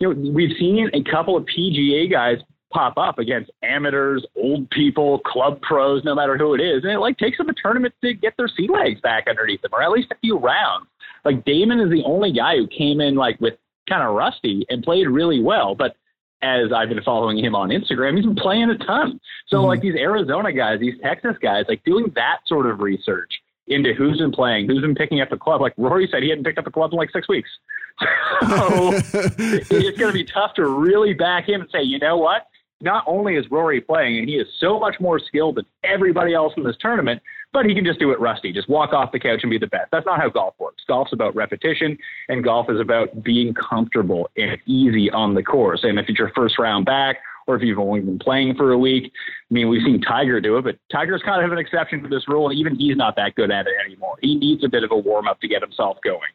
[0.00, 2.38] you know we've seen a couple of PGA guys
[2.72, 6.98] pop up against amateurs, old people, club pros, no matter who it is, and it
[6.98, 9.90] like takes them a tournament to get their sea legs back underneath them, or at
[9.90, 10.86] least a few rounds.
[11.24, 13.54] Like Damon is the only guy who came in like with
[13.88, 15.96] kind of rusty and played really well, but
[16.42, 19.20] as I've been following him on Instagram, he's been playing a ton.
[19.48, 19.66] So mm-hmm.
[19.66, 24.18] like these Arizona guys, these Texas guys, like doing that sort of research into who's
[24.18, 25.60] been playing, who's been picking up the club.
[25.60, 27.50] Like Rory said, he hadn't picked up a club in like six weeks.
[28.42, 32.46] So it's going to be tough to really back him and say, you know what?
[32.82, 36.52] Not only is Rory playing, and he is so much more skilled than everybody else
[36.58, 37.22] in this tournament,
[37.56, 39.66] but he can just do it rusty, just walk off the couch and be the
[39.66, 39.86] best.
[39.90, 40.82] That's not how golf works.
[40.86, 41.96] Golf's about repetition,
[42.28, 45.80] and golf is about being comfortable and easy on the course.
[45.82, 47.16] And if it's your first round back
[47.46, 49.12] or if you've only been playing for a week.
[49.50, 52.28] I mean, we've seen Tiger do it, but Tiger's kind of an exception to this
[52.28, 54.16] rule, and even he's not that good at it anymore.
[54.20, 56.30] He needs a bit of a warm up to get himself going.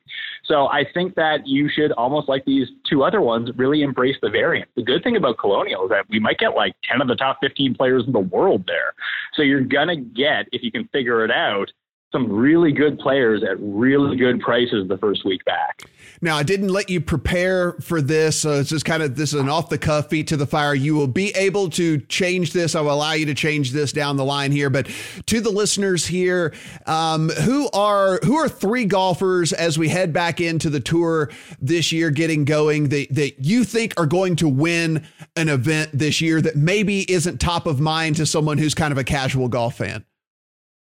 [0.46, 4.30] So I think that you should almost like these two other ones really embrace the
[4.30, 4.70] variant.
[4.76, 7.40] The good thing about Colonial is that we might get like 10 of the top
[7.42, 8.94] 15 players in the world there.
[9.34, 11.72] So you're going to get, if you can figure it out,
[12.12, 15.84] some really good players at really good prices the first week back.
[16.24, 19.40] Now, I didn't let you prepare for this, so it's just kind of this is
[19.40, 20.76] an off the cuff feet to the fire.
[20.76, 22.76] You will be able to change this.
[22.76, 24.70] I will allow you to change this down the line here.
[24.70, 24.88] But
[25.26, 26.54] to the listeners here,
[26.86, 31.92] um, who are who are three golfers as we head back into the tour this
[31.92, 36.40] year, getting going that that you think are going to win an event this year
[36.40, 40.06] that maybe isn't top of mind to someone who's kind of a casual golf fan?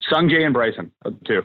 [0.09, 0.91] Sung Jae and Bryson,
[1.26, 1.43] too.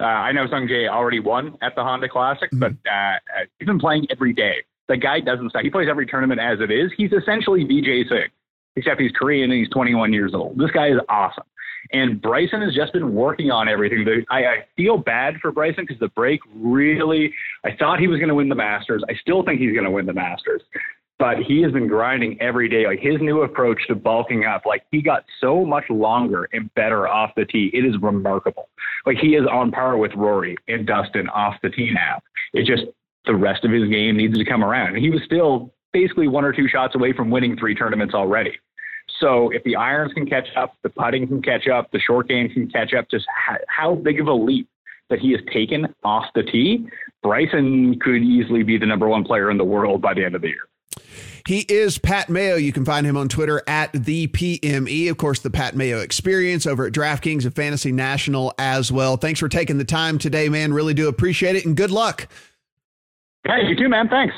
[0.00, 2.60] Uh, I know Sung Jae already won at the Honda Classic, mm-hmm.
[2.60, 4.56] but uh, he's been playing every day.
[4.88, 5.62] The guy doesn't stop.
[5.62, 6.90] He plays every tournament as it is.
[6.96, 8.30] He's essentially Vijay Singh,
[8.76, 10.58] except he's Korean and he's 21 years old.
[10.58, 11.44] This guy is awesome.
[11.92, 14.04] And Bryson has just been working on everything.
[14.30, 17.32] I, I feel bad for Bryson because the break really,
[17.64, 19.02] I thought he was going to win the Masters.
[19.08, 20.62] I still think he's going to win the Masters
[21.18, 22.86] but he has been grinding every day.
[22.86, 27.08] Like his new approach to bulking up, like he got so much longer and better
[27.08, 27.70] off the tee.
[27.72, 28.68] It is remarkable.
[29.04, 32.20] Like he is on par with Rory and Dustin off the tee now.
[32.52, 32.84] It's just
[33.26, 34.94] the rest of his game needs to come around.
[34.94, 38.52] And he was still basically one or two shots away from winning three tournaments already.
[39.20, 42.48] So if the irons can catch up, the putting can catch up, the short game
[42.48, 43.26] can catch up, just
[43.66, 44.68] how big of a leap
[45.10, 46.86] that he has taken off the tee,
[47.22, 50.42] Bryson could easily be the number one player in the world by the end of
[50.42, 50.68] the year.
[51.46, 52.56] He is Pat Mayo.
[52.56, 55.10] You can find him on Twitter at the PME.
[55.10, 59.16] Of course, the Pat Mayo experience over at DraftKings and Fantasy National as well.
[59.16, 60.74] Thanks for taking the time today, man.
[60.74, 62.28] Really do appreciate it and good luck.
[63.46, 64.08] Hey, you too, man.
[64.08, 64.34] Thanks.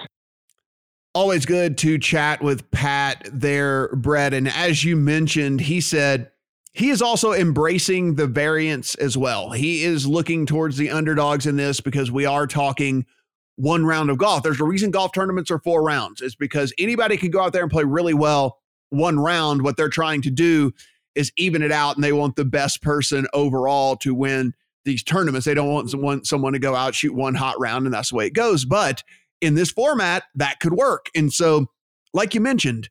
[1.12, 4.32] Always good to chat with Pat there, Brett.
[4.32, 6.30] And as you mentioned, he said
[6.72, 9.50] he is also embracing the variance as well.
[9.50, 13.06] He is looking towards the underdogs in this because we are talking–
[13.60, 14.42] one round of golf.
[14.42, 16.22] There's a reason golf tournaments are four rounds.
[16.22, 18.58] It's because anybody can go out there and play really well
[18.88, 19.62] one round.
[19.62, 20.72] What they're trying to do
[21.14, 24.54] is even it out, and they want the best person overall to win
[24.86, 25.44] these tournaments.
[25.44, 28.16] They don't want someone, someone to go out shoot one hot round, and that's the
[28.16, 28.64] way it goes.
[28.64, 29.02] But
[29.42, 31.06] in this format, that could work.
[31.14, 31.66] And so,
[32.14, 32.88] like you mentioned,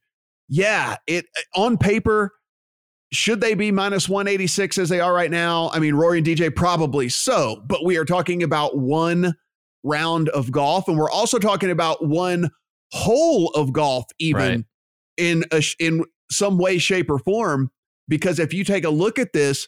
[0.48, 2.34] yeah, it uh, on paper.
[3.12, 5.72] Should they be minus 186 as they are right now?
[5.74, 9.36] I mean, Rory and DJ probably so, but we are talking about one
[9.84, 10.88] round of golf.
[10.88, 12.50] And we're also talking about one
[12.92, 14.66] hole of golf, even right.
[15.18, 17.70] in a, in some way, shape, or form.
[18.08, 19.68] Because if you take a look at this,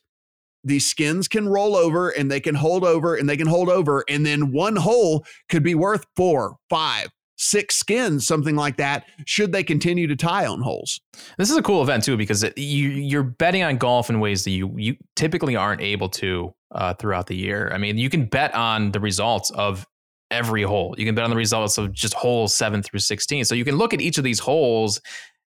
[0.64, 4.03] these skins can roll over and they can hold over and they can hold over.
[4.07, 9.51] And then one hole could be worth four, five, six skins, something like that, should
[9.51, 10.99] they continue to tie on holes.
[11.38, 14.43] This is a cool event too because it, you you're betting on golf in ways
[14.43, 17.72] that you you typically aren't able to uh, throughout the year.
[17.74, 19.88] I mean, you can bet on the results of
[20.32, 20.95] every hole.
[20.97, 23.45] You can bet on the results of just holes seven through 16.
[23.45, 24.99] So you can look at each of these holes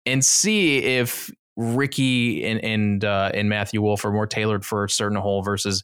[0.05, 4.89] and see if Rickie and and, uh, and Matthew Wolff are more tailored for a
[4.89, 5.83] certain hole versus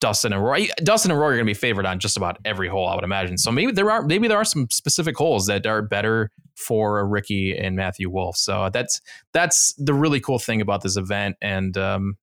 [0.00, 0.70] Dustin and Rory.
[0.78, 3.04] Dustin and Rory are going to be favored on just about every hole, I would
[3.04, 3.36] imagine.
[3.36, 7.04] So maybe there are maybe there are some specific holes that are better for a
[7.04, 8.36] Rickie and Matthew Wolff.
[8.36, 9.00] So that's
[9.32, 11.36] that's the really cool thing about this event.
[11.42, 12.14] And um,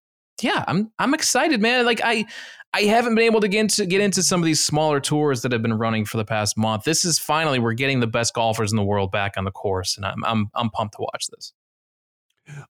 [0.41, 1.85] yeah, I'm I'm excited, man.
[1.85, 2.25] Like I
[2.73, 5.51] I haven't been able to get into get into some of these smaller tours that
[5.51, 6.83] have been running for the past month.
[6.83, 9.97] This is finally we're getting the best golfers in the world back on the course,
[9.97, 11.53] and I'm I'm I'm pumped to watch this.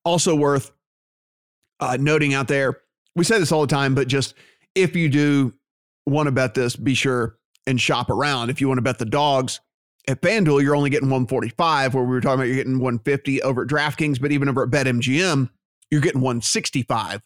[0.06, 0.72] Also worth
[1.80, 2.82] uh, noting out there,
[3.16, 4.34] we say this all the time, but just
[4.76, 5.54] if you do
[6.06, 8.50] want to bet this, be sure and shop around.
[8.50, 9.60] If you want to bet the dogs
[10.08, 13.64] at FanDuel, you're only getting 145, where we were talking about you're getting 150 over
[13.64, 15.50] at DraftKings, but even over at BetMGM,
[15.92, 17.22] you're getting 165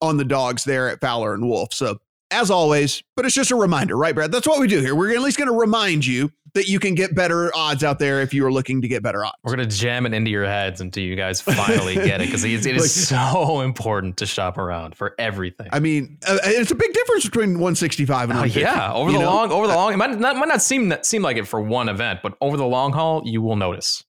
[0.00, 1.72] on the dogs there at Fowler and Wolff.
[1.74, 1.98] So
[2.32, 4.32] as always, but it's just a reminder, right, Brad?
[4.32, 4.94] That's what we do here.
[4.94, 8.20] We're at least going to remind you that you can get better odds out there
[8.20, 9.36] if you are looking to get better odds.
[9.42, 12.44] We're going to jam it into your heads until you guys finally get it because
[12.44, 15.68] it is like, so important to shop around for everything.
[15.72, 19.24] I mean, uh, it's a big difference between 165 and oh, yeah, over the know?
[19.26, 21.88] long, over the long, it might not, might not seem seem like it for one
[21.88, 24.04] event, but over the long haul, you will notice.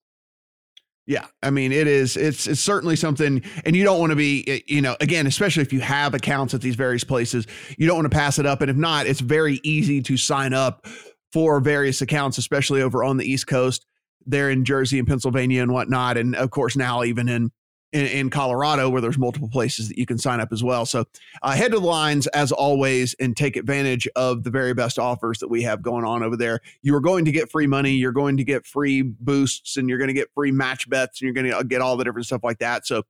[1.06, 2.16] Yeah, I mean it is.
[2.16, 5.62] It's it's certainly something, and you don't want to be, eh, you know, again, especially
[5.62, 7.46] if you have accounts at these various places,
[7.78, 8.62] you don't want to pass it up.
[8.62, 10.88] And if not, it's very easy to sign up
[11.34, 13.86] for various accounts, especially over on the East Coast,
[14.26, 17.52] there in Jersey and Pennsylvania and whatnot, and of course now even in
[17.94, 20.86] in, in, Colorado, where there's multiple places that you can sign up as well.
[20.86, 21.06] So
[21.42, 25.40] uh, head to the lines as always and take advantage of the very best offers
[25.40, 26.60] that we have going on over there.
[26.82, 30.00] You are going to get free money, you're going to get free boosts, and you're
[30.00, 32.44] going to get free match bets, and you're going to get all the different stuff
[32.44, 32.86] like that.
[32.88, 33.04] So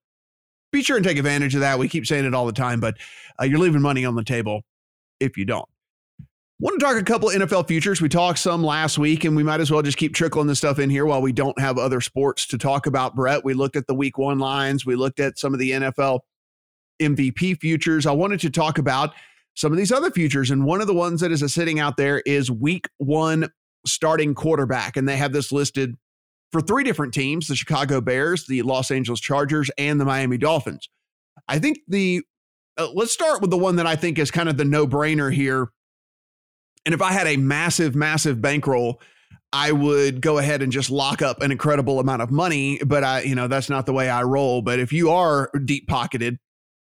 [0.72, 1.80] be sure and take advantage of that.
[1.80, 2.98] We keep saying it all the time, but
[3.40, 4.64] uh, you're leaving money on the table
[5.20, 5.70] if you don't.
[6.64, 8.00] Want to talk a couple NFL futures?
[8.00, 10.80] We talked some last week, and we might as well just keep trickling this stuff
[10.80, 13.18] in here while we don't have other sports to talk about.
[13.18, 16.22] Brett, we looked at the week one lines, we looked at some of the NFL
[17.02, 18.06] MVP futures.
[18.06, 19.14] I wanted to talk about
[19.56, 22.24] some of these other futures, and one of the ones that is sitting out there
[22.26, 23.52] is week one
[23.86, 25.98] starting quarterback, and they have this listed
[26.54, 30.88] for three different teams: the Chicago Bears, the Los Angeles Chargers, and the Miami Dolphins.
[31.46, 32.24] I think the
[32.78, 35.30] uh, let's start with the one that I think is kind of the no brainer
[35.30, 35.68] here
[36.86, 39.02] and if I had a massive, massive bankroll,
[39.52, 42.80] I would go ahead and just lock up an incredible amount of money.
[42.84, 44.62] But I, you know, that's not the way I roll.
[44.62, 46.40] But if you are deep pocketed,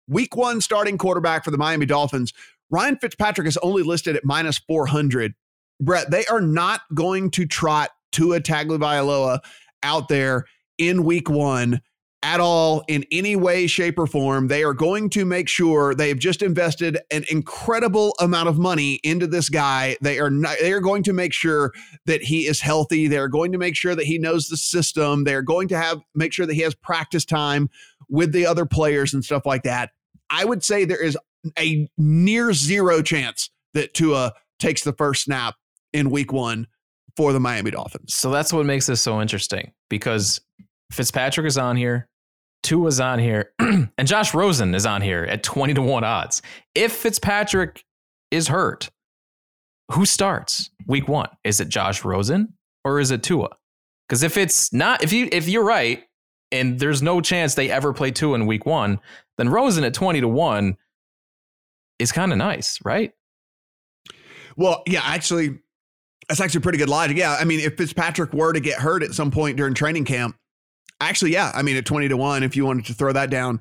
[0.08, 2.32] week one starting quarterback for the Miami Dolphins,
[2.70, 5.34] Ryan Fitzpatrick is only listed at minus 400.
[5.80, 9.40] Brett, they are not going to trot Tua Tagovailoa
[9.82, 10.46] out there
[10.78, 11.80] in week one
[12.26, 14.48] at all in any way, shape, or form.
[14.48, 18.98] They are going to make sure they have just invested an incredible amount of money
[19.04, 19.96] into this guy.
[20.00, 21.72] They are not, they are going to make sure
[22.06, 23.06] that he is healthy.
[23.06, 25.22] They're going to make sure that he knows the system.
[25.22, 27.70] They're going to have make sure that he has practice time
[28.08, 29.90] with the other players and stuff like that.
[30.28, 31.16] I would say there is
[31.56, 35.54] a near zero chance that Tua takes the first snap
[35.92, 36.66] in week one
[37.16, 38.14] for the Miami Dolphins.
[38.14, 40.40] So that's what makes this so interesting because
[40.90, 42.08] Fitzpatrick is on here.
[42.66, 46.42] Tua's on here, and Josh Rosen is on here at 20 to 1 odds.
[46.74, 47.84] If Fitzpatrick
[48.30, 48.90] is hurt,
[49.92, 51.28] who starts week one?
[51.44, 52.54] Is it Josh Rosen
[52.84, 53.50] or is it Tua?
[54.08, 56.02] Because if it's not, if you if you're right,
[56.50, 58.98] and there's no chance they ever play Tua in week one,
[59.38, 60.76] then Rosen at 20 to 1
[61.98, 63.12] is kind of nice, right?
[64.56, 65.58] Well, yeah, actually,
[66.28, 67.16] that's actually pretty good logic.
[67.16, 67.36] Yeah.
[67.38, 70.36] I mean, if Fitzpatrick were to get hurt at some point during training camp,
[71.00, 71.52] Actually, yeah.
[71.54, 73.60] I mean, at 20 to 1, if you wanted to throw that down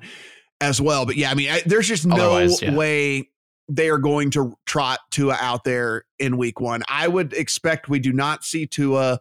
[0.60, 1.06] as well.
[1.06, 2.74] But yeah, I mean, I, there's just no yeah.
[2.74, 3.30] way
[3.68, 6.82] they are going to trot Tua out there in week one.
[6.88, 9.18] I would expect we do not see Tua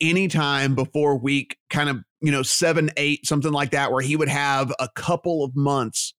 [0.00, 4.28] anytime before week kind of, you know, seven, eight, something like that, where he would
[4.28, 6.14] have a couple of months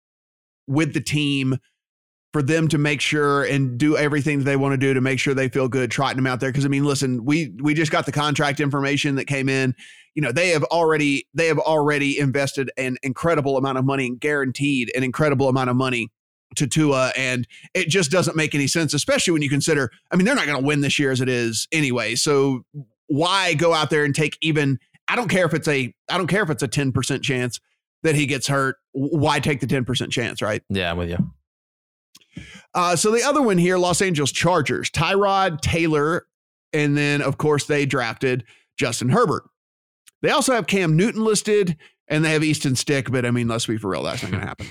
[0.67, 1.57] with the team
[2.33, 5.19] for them to make sure and do everything that they want to do to make
[5.19, 6.49] sure they feel good trotting them out there.
[6.49, 9.75] Because I mean, listen, we we just got the contract information that came in.
[10.15, 14.19] You know, they have already they have already invested an incredible amount of money and
[14.19, 16.09] guaranteed an incredible amount of money
[16.55, 19.91] to Tua, and it just doesn't make any sense, especially when you consider.
[20.11, 22.15] I mean, they're not going to win this year as it is anyway.
[22.15, 22.63] So
[23.07, 24.79] why go out there and take even?
[25.07, 27.59] I don't care if it's a I don't care if it's a ten percent chance
[28.03, 28.77] that he gets hurt.
[28.91, 30.61] Why take the ten percent chance, right?
[30.69, 31.17] Yeah, I'm with you.
[32.73, 36.27] Uh, so the other one here, Los Angeles Chargers, Tyrod Taylor,
[36.73, 38.43] and then of course they drafted
[38.77, 39.43] Justin Herbert.
[40.21, 43.65] They also have Cam Newton listed, and they have Easton Stick, but I mean, let's
[43.65, 44.67] be for real, that's not going to happen.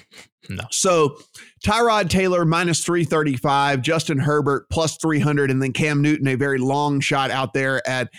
[0.49, 0.65] no.
[0.71, 1.19] So
[1.65, 7.01] Tyrod Taylor minus 335, Justin Herbert plus 300, and then Cam Newton, a very long
[7.01, 8.11] shot out there at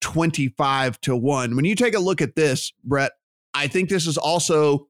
[0.00, 1.56] 25 to 1.
[1.56, 3.12] When you take a look at this, Brett,
[3.54, 4.88] I think this is also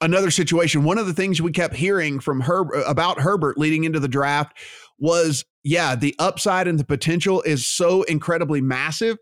[0.00, 0.84] another situation.
[0.84, 4.58] One of the things we kept hearing from her about Herbert leading into the draft
[4.98, 9.18] was, yeah, the upside and the potential is so incredibly massive.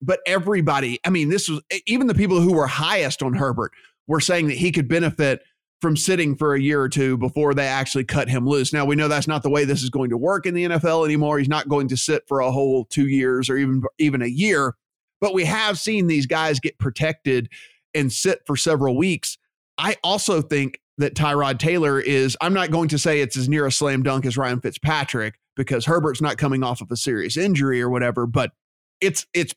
[0.00, 3.72] But everybody, I mean, this was even the people who were highest on Herbert
[4.08, 5.42] were saying that he could benefit
[5.80, 8.72] from sitting for a year or two before they actually cut him loose.
[8.72, 11.04] Now we know that's not the way this is going to work in the NFL
[11.04, 11.38] anymore.
[11.38, 14.76] He's not going to sit for a whole 2 years or even even a year,
[15.20, 17.48] but we have seen these guys get protected
[17.94, 19.38] and sit for several weeks
[19.78, 23.66] I also think that Tyrod Taylor is, I'm not going to say it's as near
[23.66, 27.80] a slam dunk as Ryan Fitzpatrick because Herbert's not coming off of a serious injury
[27.80, 28.52] or whatever, but
[29.00, 29.54] it's, it's,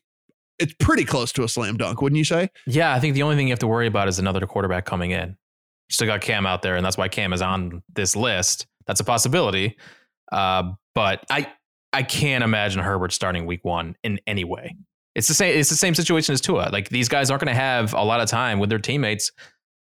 [0.58, 2.50] it's pretty close to a slam dunk, wouldn't you say?
[2.66, 5.10] Yeah, I think the only thing you have to worry about is another quarterback coming
[5.10, 5.36] in.
[5.90, 8.66] Still got Cam out there, and that's why Cam is on this list.
[8.86, 9.76] That's a possibility.
[10.32, 11.46] Uh, but I
[11.92, 14.76] I can't imagine Herbert starting week one in any way.
[15.14, 15.56] It's the same.
[15.58, 16.70] It's the same situation as Tua.
[16.72, 19.30] Like these guys aren't going to have a lot of time with their teammates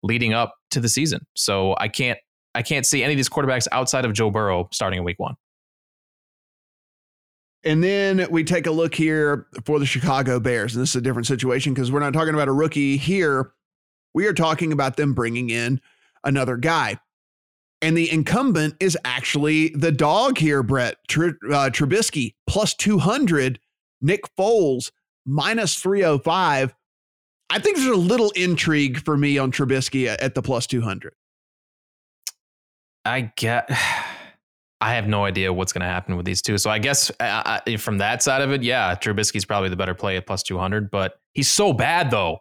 [0.05, 1.25] leading up to the season.
[1.35, 2.19] So I can't
[2.53, 5.35] I can't see any of these quarterbacks outside of Joe Burrow starting in week one.
[7.65, 10.75] And then we take a look here for the Chicago Bears.
[10.75, 13.51] And this is a different situation because we're not talking about a rookie here.
[14.13, 15.81] We are talking about them bringing in
[16.23, 16.99] another guy.
[17.81, 23.59] And the incumbent is actually the dog here, Brett Tr- uh, Trubisky, plus 200.
[24.01, 24.91] Nick Foles,
[25.25, 26.73] minus 305.
[27.49, 31.13] I think there's a little intrigue for me on Trubisky at, at the plus 200.
[33.03, 33.69] I get.
[34.81, 36.57] I have no idea what's going to happen with these two.
[36.57, 39.93] So I guess uh, uh, from that side of it, yeah, Trubisky's probably the better
[39.95, 42.39] play at plus 200, but he's so bad though.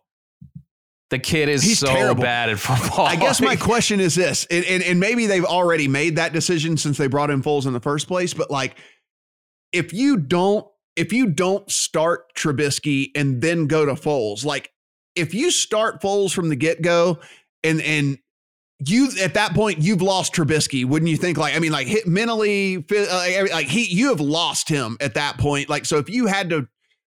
[1.10, 2.22] The kid is He's so terrible.
[2.22, 3.06] bad at football.
[3.06, 6.76] I guess my question is this, and, and, and maybe they've already made that decision
[6.76, 8.76] since they brought in Foles in the first place, but like
[9.72, 14.70] if you don't if you don't start Trubisky and then go to Foles, like
[15.14, 17.18] if you start Foles from the get-go
[17.62, 18.18] and and
[18.86, 21.38] you at that point you've lost Trubisky, wouldn't you think?
[21.38, 25.38] Like I mean, like hit mentally, uh, like he you have lost him at that
[25.38, 25.68] point.
[25.68, 26.68] Like so, if you had to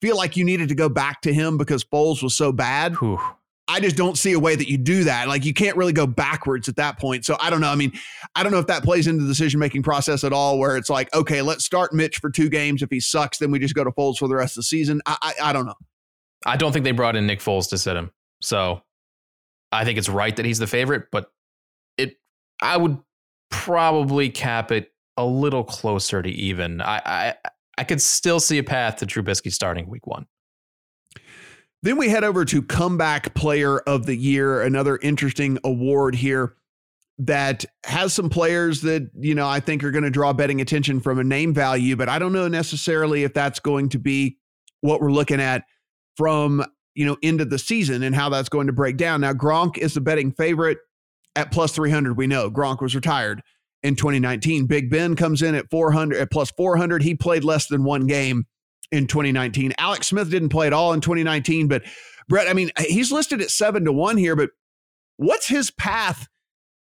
[0.03, 3.19] feel like you needed to go back to him because Foles was so bad, Whew.
[3.69, 5.27] I just don't see a way that you do that.
[5.27, 7.25] Like you can't really go backwards at that point.
[7.25, 7.71] So I don't know.
[7.71, 7.93] I mean,
[8.37, 10.91] I don't know if that plays into the decision making process at all, where it's
[10.91, 12.83] like, okay, let's start Mitch for two games.
[12.83, 15.01] If he sucks, then we just go to Foles for the rest of the season.
[15.07, 15.75] I I, I don't know.
[16.47, 18.11] I don't think they brought in Nick Foles to sit him.
[18.41, 18.83] So
[19.73, 21.31] I think it's right that he's the favorite, but
[21.99, 22.17] it
[22.63, 22.99] I would
[23.51, 26.81] probably cap it a little closer to even.
[26.81, 27.35] I I,
[27.79, 30.27] I could still see a path to Trubisky starting week one.
[31.83, 36.57] Then we head over to comeback player of the year, another interesting award here
[37.19, 41.01] that has some players that, you know, I think are going to draw betting attention
[41.01, 44.39] from a name value, but I don't know necessarily if that's going to be
[44.81, 45.65] what we're looking at
[46.17, 46.65] from,
[46.95, 49.21] you know, end of the season and how that's going to break down.
[49.21, 50.79] Now, Gronk is the betting favorite
[51.35, 52.17] at plus 300.
[52.17, 53.43] We know Gronk was retired
[53.83, 54.67] in 2019.
[54.67, 57.03] Big Ben comes in at 400 at plus 400.
[57.03, 58.47] He played less than one game
[58.91, 59.75] in 2019.
[59.79, 61.83] Alex Smith didn't play at all in 2019, but
[62.29, 64.51] Brett, I mean, he's listed at seven to one here, but
[65.17, 66.29] what's his path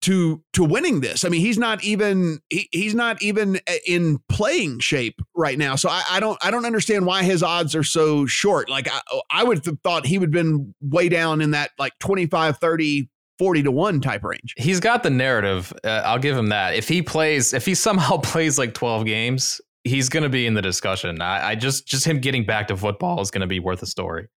[0.06, 1.24] to to winning this?
[1.24, 5.74] I mean, he's not even he, he's not even in playing shape right now.
[5.74, 8.70] So I, I don't I don't understand why his odds are so short.
[8.70, 9.00] Like I,
[9.30, 13.08] I would have thought he would have been way down in that like 25, 30,
[13.38, 14.54] 40 to 1 type range.
[14.56, 15.72] He's got the narrative.
[15.82, 16.74] Uh, I'll give him that.
[16.74, 20.54] If he plays, if he somehow plays like 12 games, he's going to be in
[20.54, 21.20] the discussion.
[21.20, 23.86] I, I, just just him getting back to football is going to be worth a
[23.86, 24.28] story.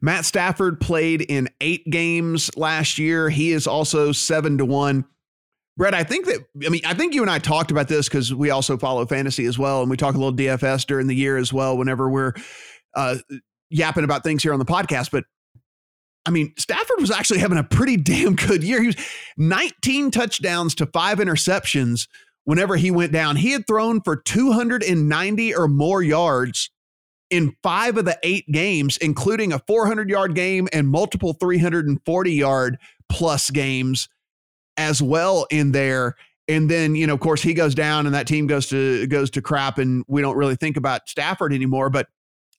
[0.00, 3.28] Matt Stafford played in eight games last year.
[3.28, 5.04] He is also seven to one.
[5.76, 8.34] Brett, I think that I mean I think you and I talked about this because
[8.34, 11.36] we also follow fantasy as well, and we talk a little DFS during the year
[11.36, 11.76] as well.
[11.76, 12.32] Whenever we're
[12.94, 13.16] uh,
[13.68, 15.24] yapping about things here on the podcast, but
[16.26, 18.80] I mean, Stafford was actually having a pretty damn good year.
[18.80, 18.96] He was
[19.36, 22.08] 19 touchdowns to five interceptions
[22.44, 23.36] whenever he went down.
[23.36, 26.70] He had thrown for 290 or more yards
[27.30, 32.78] in five of the eight games, including a 400 yard game and multiple 340 yard
[33.08, 34.08] plus games
[34.76, 36.14] as well in there.
[36.48, 39.30] And then, you know, of course, he goes down and that team goes to goes
[39.30, 41.90] to crap, and we don't really think about Stafford anymore.
[41.90, 42.06] But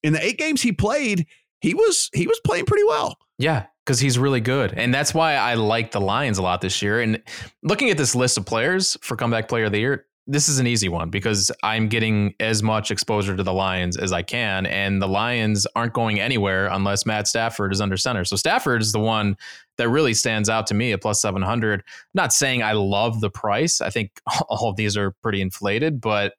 [0.03, 1.25] in the eight games he played,
[1.61, 3.17] he was he was playing pretty well.
[3.37, 4.73] Yeah, because he's really good.
[4.73, 6.99] And that's why I like the Lions a lot this year.
[6.99, 7.23] And
[7.63, 10.67] looking at this list of players for comeback player of the year, this is an
[10.67, 14.65] easy one because I'm getting as much exposure to the Lions as I can.
[14.65, 18.25] And the Lions aren't going anywhere unless Matt Stafford is under center.
[18.25, 19.37] So Stafford is the one
[19.77, 21.81] that really stands out to me at plus 700.
[22.13, 23.79] not saying I love the price.
[23.79, 24.11] I think
[24.49, 26.33] all of these are pretty inflated, but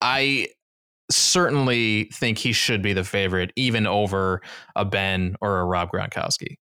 [0.00, 0.48] I
[1.08, 4.42] certainly think he should be the favorite, even over
[4.74, 6.56] a Ben or a Rob Gronkowski.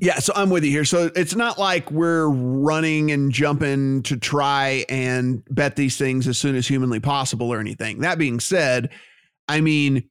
[0.00, 0.86] Yeah, so I'm with you here.
[0.86, 6.38] So it's not like we're running and jumping to try and bet these things as
[6.38, 8.00] soon as humanly possible or anything.
[8.00, 8.90] That being said,
[9.46, 10.08] I mean,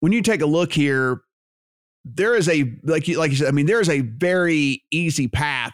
[0.00, 1.20] when you take a look here,
[2.06, 5.28] there is a like you like you said, I mean, there is a very easy
[5.28, 5.72] path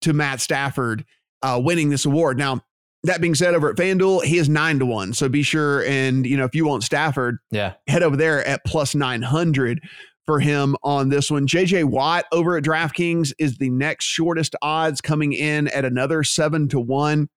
[0.00, 1.04] to Matt Stafford
[1.42, 2.38] uh, winning this award.
[2.38, 2.62] Now,
[3.02, 5.12] that being said, over at FanDuel, he is nine to one.
[5.12, 8.64] So be sure and you know if you want Stafford, yeah, head over there at
[8.64, 9.82] plus nine hundred
[10.26, 11.46] for him on this one.
[11.46, 16.68] JJ Watt over at DraftKings is the next shortest odds coming in at another seven
[16.68, 17.28] to one.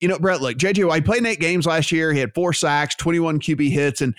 [0.00, 2.12] You know, Brett, look, JJ Watt, played eight games last year.
[2.12, 4.14] He had four sacks, 21 QB hits, and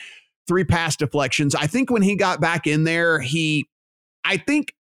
[0.48, 1.56] three pass deflections.
[1.56, 3.68] I think when he got back in there, he,
[4.24, 4.74] I think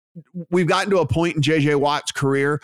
[0.51, 2.61] we've gotten to a point in JJ Watt's career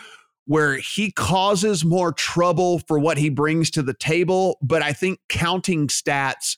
[0.47, 5.21] where he causes more trouble for what he brings to the table, but I think
[5.29, 6.57] counting stats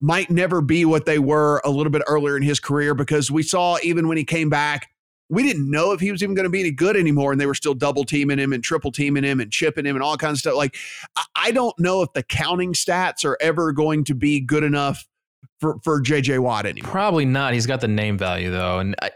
[0.00, 3.42] might never be what they were a little bit earlier in his career because we
[3.42, 4.88] saw even when he came back,
[5.28, 7.32] we didn't know if he was even going to be any good anymore.
[7.32, 10.02] And they were still double teaming him and triple teaming him and chipping him and
[10.02, 10.54] all kinds of stuff.
[10.54, 10.76] Like,
[11.34, 15.06] I don't know if the counting stats are ever going to be good enough
[15.60, 16.90] for, for JJ Watt anymore.
[16.90, 17.54] Probably not.
[17.54, 18.78] He's got the name value though.
[18.78, 19.10] And I,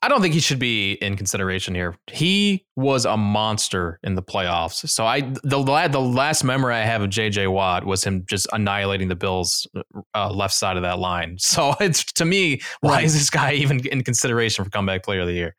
[0.00, 1.96] I don't think he should be in consideration here.
[2.06, 4.88] He was a monster in the playoffs.
[4.88, 9.08] So I the the last memory I have of JJ Watt was him just annihilating
[9.08, 9.66] the Bills
[10.14, 11.36] uh, left side of that line.
[11.48, 13.04] So it's to me, why right.
[13.04, 15.56] is this guy even in consideration for comeback player of the year?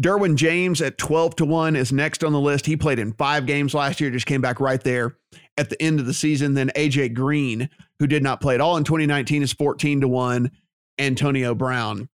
[0.00, 2.64] Derwin James at 12 to 1 is next on the list.
[2.64, 5.18] He played in 5 games last year, just came back right there
[5.58, 6.54] at the end of the season.
[6.54, 10.50] Then AJ Green, who did not play at all in 2019 is 14 to 1.
[10.98, 12.08] Antonio Brown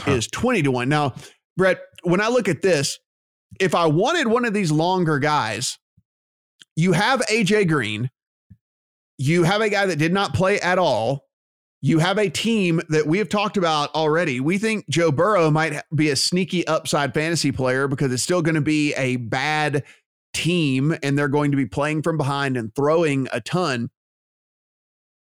[0.00, 0.12] huh.
[0.12, 0.88] is 20 to 1.
[0.88, 1.14] Now,
[1.56, 2.98] Brett, when I look at this,
[3.58, 5.78] if I wanted one of these longer guys,
[6.76, 8.10] you have AJ Green,
[9.18, 11.26] you have a guy that did not play at all.
[11.82, 14.38] You have a team that we have talked about already.
[14.38, 18.54] We think Joe Burrow might be a sneaky upside fantasy player because it's still going
[18.54, 19.84] to be a bad
[20.32, 23.90] team and they're going to be playing from behind and throwing a ton.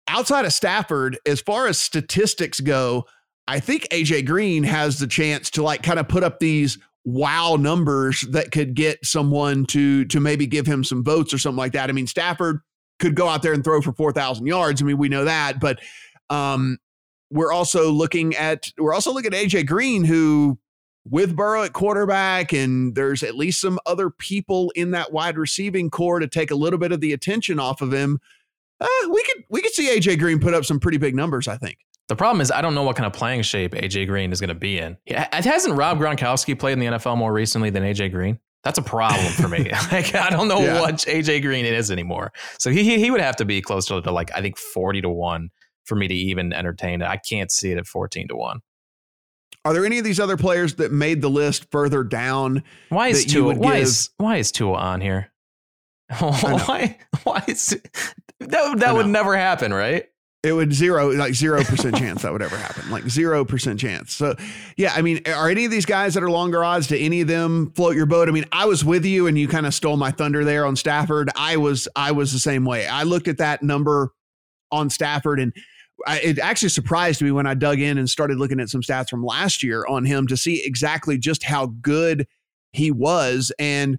[0.09, 3.05] Outside of Stafford, as far as statistics go,
[3.49, 7.57] I think AJ Green has the chance to like kind of put up these wow
[7.59, 11.73] numbers that could get someone to to maybe give him some votes or something like
[11.73, 11.89] that.
[11.89, 12.61] I mean, Stafford
[12.99, 14.83] could go out there and throw for 4,000 yards.
[14.83, 15.81] I mean, we know that, but
[16.29, 16.77] um
[17.31, 20.59] we're also looking at we're also looking at AJ Green who
[21.09, 25.89] with Burrow at quarterback and there's at least some other people in that wide receiving
[25.89, 28.19] corps to take a little bit of the attention off of him.
[28.79, 31.57] Uh, we could we could see AJ Green put up some pretty big numbers, I
[31.57, 31.79] think.
[32.09, 34.49] The problem is I don't know what kind of playing shape AJ Green is going
[34.49, 34.97] to be in.
[35.07, 38.39] Hasn't Rob Gronkowski played in the NFL more recently than AJ Green?
[38.65, 39.71] That's a problem for me.
[39.93, 40.81] like I don't know yeah.
[40.81, 42.33] what AJ Green is anymore.
[42.59, 45.51] So he he would have to be closer to like I think forty to one
[45.85, 47.07] for me to even entertain it.
[47.07, 48.61] I can't see it at fourteen to one.
[49.65, 52.63] Are there any of these other players that made the list further down?
[52.89, 53.55] Why is Tua?
[53.55, 53.83] Why give?
[53.83, 55.31] is why is Tua on here?
[56.19, 57.77] why why is
[58.41, 58.79] that?
[58.79, 60.07] That would never happen, right?
[60.45, 62.89] It would zero, like zero percent chance that would ever happen.
[62.91, 64.13] Like zero percent chance.
[64.15, 64.37] So,
[64.77, 66.87] yeah, I mean, are any of these guys that are longer odds?
[66.87, 68.29] Do any of them float your boat?
[68.29, 70.77] I mean, I was with you, and you kind of stole my thunder there on
[70.77, 71.29] Stafford.
[71.35, 72.87] I was, I was the same way.
[72.87, 74.13] I looked at that number
[74.71, 75.53] on Stafford, and
[76.07, 79.09] I, it actually surprised me when I dug in and started looking at some stats
[79.09, 82.29] from last year on him to see exactly just how good
[82.73, 83.51] he was.
[83.59, 83.99] And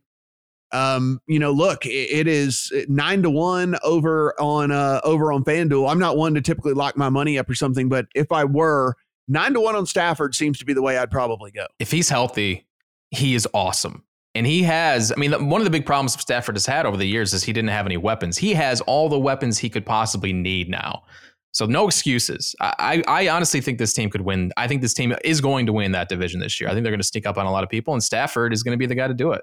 [0.72, 5.90] um, you know, look, it is nine to one over on uh, over on FanDuel.
[5.90, 8.96] I'm not one to typically lock my money up or something, but if I were,
[9.28, 11.66] nine to one on Stafford seems to be the way I'd probably go.
[11.80, 12.68] If he's healthy,
[13.12, 14.04] he is awesome.
[14.36, 17.08] And he has, I mean, one of the big problems Stafford has had over the
[17.08, 18.38] years is he didn't have any weapons.
[18.38, 21.04] He has all the weapons he could possibly need now.
[21.52, 22.56] So no excuses.
[22.62, 24.52] I, I honestly think this team could win.
[24.56, 26.70] I think this team is going to win that division this year.
[26.70, 28.62] I think they're going to sneak up on a lot of people, and Stafford is
[28.62, 29.42] going to be the guy to do it.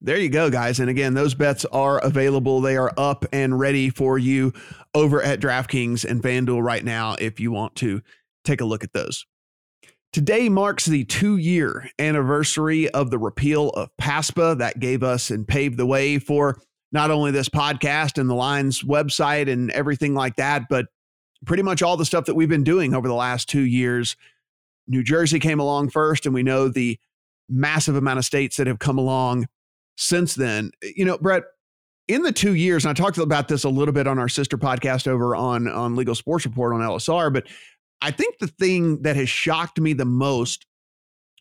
[0.00, 0.80] There you go, guys.
[0.80, 2.60] And again, those bets are available.
[2.60, 4.52] They are up and ready for you
[4.94, 8.02] over at DraftKings and FanDuel right now if you want to
[8.44, 9.24] take a look at those.
[10.12, 15.48] Today marks the two year anniversary of the repeal of PASPA that gave us and
[15.48, 16.60] paved the way for
[16.92, 20.86] not only this podcast and the Lines website and everything like that, but
[21.46, 24.16] pretty much all the stuff that we've been doing over the last two years.
[24.86, 26.98] New Jersey came along first, and we know the
[27.48, 29.46] massive amount of states that have come along
[29.96, 30.70] since then.
[30.82, 31.44] Eh, you know, Brett,
[32.06, 34.58] in the two years, and I talked about this a little bit on our sister
[34.58, 37.46] podcast over on, on Legal Sports Report on LSR, but
[38.02, 40.66] I think the thing that has shocked me the most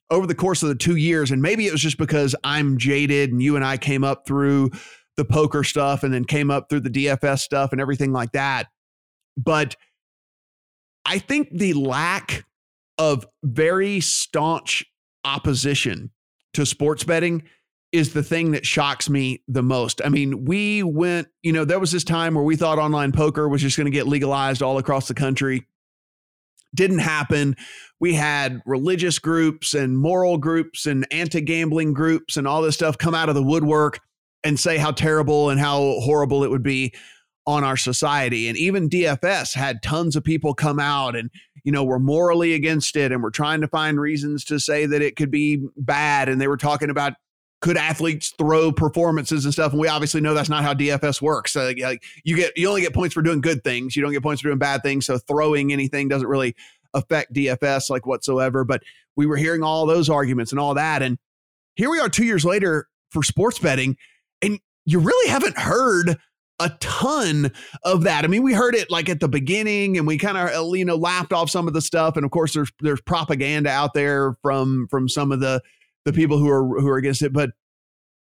[0.10, 3.32] over the course of the two years, and maybe it was just because I'm jaded
[3.32, 4.72] and you and I came up through
[5.18, 8.68] the poker stuff and then came up through the DFS stuff and everything like that.
[9.36, 9.76] But
[11.06, 12.46] I think the lack
[12.98, 14.86] of very staunch
[15.26, 16.12] opposition
[16.54, 17.44] to sports betting
[17.94, 20.02] is the thing that shocks me the most.
[20.04, 23.48] I mean, we went, you know, there was this time where we thought online poker
[23.48, 25.68] was just going to get legalized all across the country.
[26.74, 27.56] Didn't happen.
[28.00, 32.98] We had religious groups and moral groups and anti gambling groups and all this stuff
[32.98, 34.00] come out of the woodwork
[34.44, 36.94] and say how terrible and how horrible it would be
[37.46, 38.48] on our society.
[38.48, 41.30] And even DFS had tons of people come out and,
[41.64, 45.04] you know, were morally against it and were trying to find reasons to say that
[45.04, 46.28] it could be bad.
[46.28, 47.14] And they were talking about
[47.64, 49.72] could athletes throw performances and stuff?
[49.72, 51.54] And we obviously know that's not how DFS works.
[51.54, 53.96] So, like you get you only get points for doing good things.
[53.96, 55.06] You don't get points for doing bad things.
[55.06, 56.58] So throwing anything doesn't really
[56.94, 58.66] affect DFS like whatsoever.
[58.66, 58.84] But
[59.16, 61.02] we were hearing all those arguments and all that.
[61.02, 61.18] And
[61.76, 63.96] here we are two years later for sports betting,
[64.42, 66.18] and you really haven't heard
[66.60, 67.50] a ton
[67.84, 68.26] of that.
[68.26, 70.84] I mean, we heard it like at the beginning and we kind of uh, you
[70.84, 74.36] know laughed off some of the stuff and of course there's there's propaganda out there
[74.42, 75.62] from from some of the
[76.06, 77.52] the people who are who are against it, but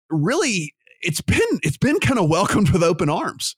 [0.09, 3.55] really it's been it's been kind of welcomed with open arms.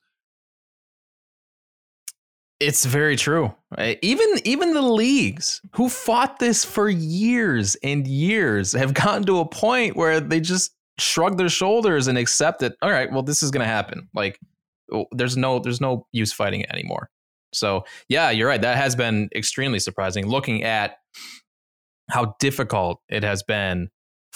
[2.60, 3.54] It's very true.
[3.78, 9.40] Eh, even even the leagues who fought this for years and years have gotten to
[9.40, 12.76] a point where they just shrug their shoulders and accept it.
[12.82, 14.08] All right, well, this is going to happen.
[14.14, 14.40] Like,
[14.94, 17.10] oh, there's no there's no use fighting it anymore.
[17.54, 18.62] So yeah, you're right.
[18.62, 20.28] That has been extremely surprising.
[20.28, 20.98] Looking at
[22.12, 23.90] how difficult it has been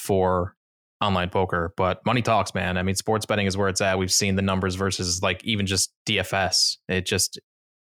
[0.05, 0.55] for
[1.01, 2.77] online poker, but money talks, man.
[2.77, 3.97] I mean, sports betting is where it's at.
[3.97, 6.77] We've seen the numbers versus like even just DFS.
[6.87, 7.39] It just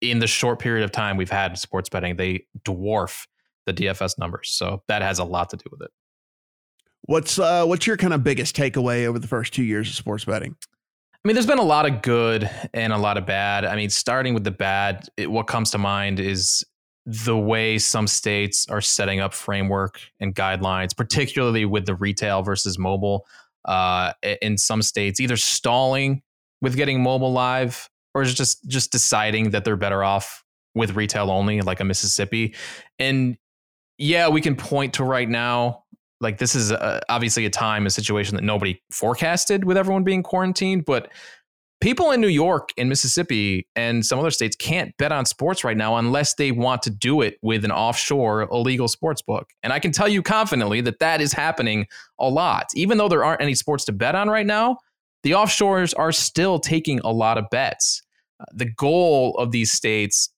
[0.01, 3.25] in the short period of time we've had sports betting, they dwarf
[3.65, 4.49] the DFS numbers.
[4.49, 5.91] So that has a lot to do with it.
[7.03, 10.25] What's uh, what's your kind of biggest takeaway over the first two years of sports
[10.25, 10.55] betting?
[11.13, 13.65] I mean, there's been a lot of good and a lot of bad.
[13.65, 16.65] I mean, starting with the bad, it, what comes to mind is
[17.09, 22.77] the way some states are setting up framework and guidelines, particularly with the retail versus
[22.77, 23.25] mobile.
[23.63, 26.21] Uh, in some states, either stalling
[26.61, 30.43] with getting mobile live or just just deciding that they're better off
[30.75, 32.55] with retail only, like a Mississippi.
[32.99, 33.37] And
[33.97, 35.83] yeah, we can point to right now,
[36.21, 40.23] like this is a, obviously a time, a situation that nobody forecasted with everyone being
[40.23, 41.11] quarantined, but
[41.79, 45.77] people in New York and Mississippi and some other states can't bet on sports right
[45.77, 49.49] now unless they want to do it with an offshore illegal sports book.
[49.63, 51.87] And I can tell you confidently that that is happening
[52.19, 52.67] a lot.
[52.75, 54.77] Even though there aren't any sports to bet on right now,
[55.23, 58.01] the offshores are still taking a lot of bets
[58.53, 60.29] the goal of these states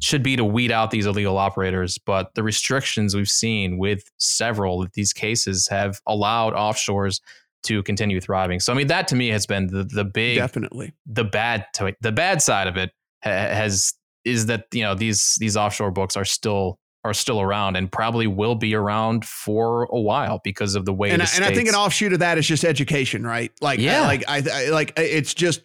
[0.00, 4.82] should be to weed out these illegal operators, but the restrictions we've seen with several
[4.82, 7.20] of these cases have allowed offshores
[7.64, 8.60] to continue thriving.
[8.60, 11.94] So I mean that to me has been the the big definitely the bad to
[12.00, 12.90] the bad side of it
[13.22, 13.94] has
[14.24, 18.26] is that you know these these offshore books are still are still around and probably
[18.26, 21.54] will be around for a while because of the way and, the I, and I
[21.54, 23.52] think an offshoot of that is just education, right?
[23.60, 25.62] Like yeah, like I, I like it's just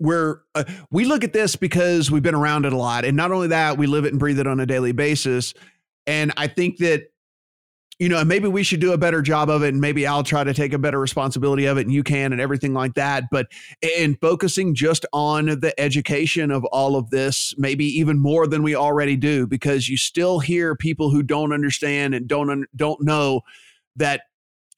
[0.00, 3.32] we're uh, we look at this because we've been around it a lot and not
[3.32, 5.54] only that we live it and breathe it on a daily basis
[6.06, 7.10] and i think that
[7.98, 10.44] you know maybe we should do a better job of it and maybe i'll try
[10.44, 13.24] to take a better responsibility of it and you can and everything like that.
[13.30, 13.48] But
[13.98, 18.74] in focusing just on the education of all of this maybe even more than we
[18.74, 23.42] already do because you still hear people who don't understand and don't don't know
[23.96, 24.22] that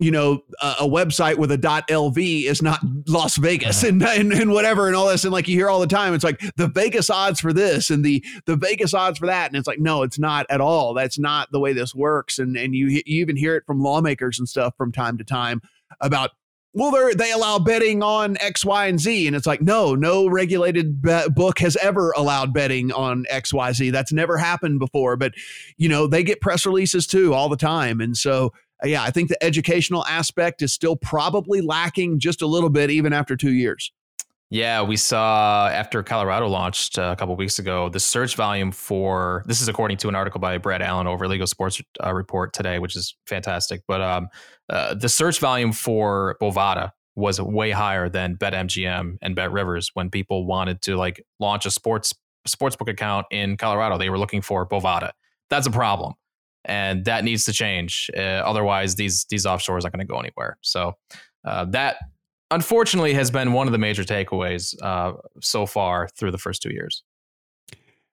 [0.01, 3.89] you know, a, a, website with a .lv is not Las Vegas uh-huh.
[3.89, 5.25] and, and, and whatever and all this.
[5.25, 8.03] And like you hear all the time, it's like the Vegas odds for this and
[8.03, 9.49] the the Vegas odds for that.
[9.49, 10.95] And it's like, no, it's not at all.
[10.95, 12.39] That's not the way this works.
[12.39, 15.61] And and you, you even hear it from lawmakers and stuff from time to time
[16.01, 16.31] about
[16.73, 20.29] well, they they allow betting on X, Y, and Z, and it's like no, no
[20.29, 23.91] regulated book has ever allowed betting on X, Y, Z.
[23.91, 25.17] That's never happened before.
[25.17, 25.35] But
[25.77, 28.53] you know, they get press releases too all the time, and so
[28.85, 33.13] yeah, I think the educational aspect is still probably lacking just a little bit, even
[33.13, 33.93] after two years.
[34.53, 39.45] Yeah, we saw after Colorado launched uh, a couple weeks ago, the search volume for
[39.47, 42.81] this is according to an article by Brad Allen over Legal Sports uh, Report today,
[42.81, 43.83] which is fantastic.
[43.87, 44.29] But um,
[44.69, 50.47] uh, the search volume for Bovada was way higher than BetMGM and BetRivers when people
[50.47, 52.13] wanted to like launch a sports
[52.49, 53.99] sportsbook account in Colorado.
[53.99, 55.13] They were looking for Bovada.
[55.49, 56.15] That's a problem
[56.65, 58.11] and that needs to change.
[58.17, 60.59] Uh, otherwise, these these offshores aren't going to go anywhere.
[60.63, 60.95] So
[61.45, 61.97] uh, that
[62.51, 66.73] unfortunately has been one of the major takeaways uh, so far through the first two
[66.73, 67.03] years.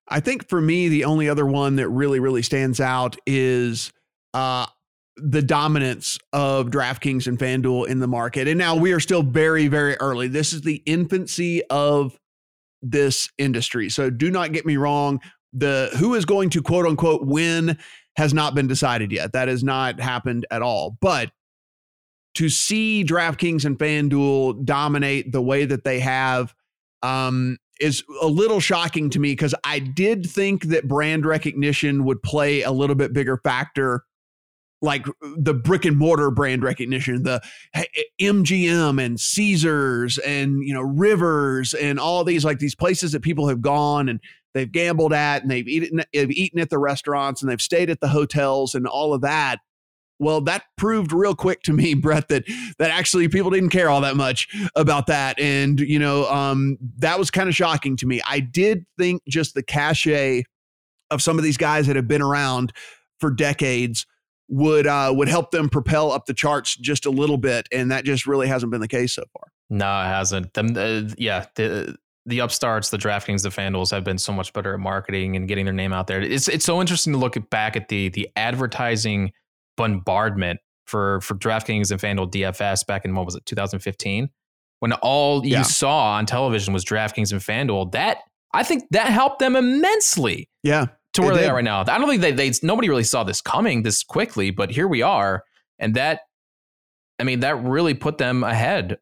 [0.08, 3.92] I think for me, the only other one that really really stands out is.
[4.34, 4.68] Uh,
[5.20, 8.48] the dominance of DraftKings and FanDuel in the market.
[8.48, 10.28] And now we are still very, very early.
[10.28, 12.18] This is the infancy of
[12.82, 13.90] this industry.
[13.90, 15.20] So do not get me wrong.
[15.54, 17.78] The who is going to quote unquote win
[18.18, 19.34] has not been decided yet.
[19.34, 20.98] That has not happened at all.
[21.00, 21.32] But
[22.36, 26.54] to see DraftKings and FanDuel dominate the way that they have
[27.04, 32.22] um, is a little shocking to me because I did think that brand recognition would
[32.24, 34.04] play a little bit bigger factor
[34.82, 35.08] like
[35.38, 37.42] the brick and mortar brand recognition, the
[38.22, 43.48] MGM and Caesars and you know Rivers and all these like these places that people
[43.48, 44.20] have gone and
[44.54, 48.00] they've gambled at and they've eaten they've eaten at the restaurants and they've stayed at
[48.00, 49.58] the hotels and all of that.
[50.20, 52.46] Well, that proved real quick to me, Brett, that
[52.80, 57.20] that actually people didn't care all that much about that, and you know um, that
[57.20, 58.22] was kind of shocking to me.
[58.26, 60.44] I did think just the cachet
[61.10, 62.74] of some of these guys that have been around
[63.20, 64.06] for decades
[64.50, 68.06] would uh, would help them propel up the charts just a little bit, and that
[68.06, 69.52] just really hasn't been the case so far.
[69.70, 70.58] No, it hasn't.
[70.58, 71.98] Uh, yeah, the
[72.28, 75.66] the upstarts, the DraftKings, the FanDuel's have been so much better at marketing and getting
[75.66, 76.22] their name out there.
[76.22, 79.32] It's it's so interesting to look at back at the the advertising
[79.78, 84.30] bombardment for for DraftKings and FanDuel DFS back in what was it 2015
[84.80, 85.60] when all yeah.
[85.60, 87.94] you saw on television was DraftKings and FanDuel.
[87.94, 88.18] That
[88.54, 90.50] I think that helped them immensely.
[90.64, 91.82] Yeah, to where they are right now.
[91.82, 95.02] I don't think they they nobody really saw this coming this quickly, but here we
[95.02, 95.44] are,
[95.80, 96.22] and that
[97.20, 98.98] I mean that really put them ahead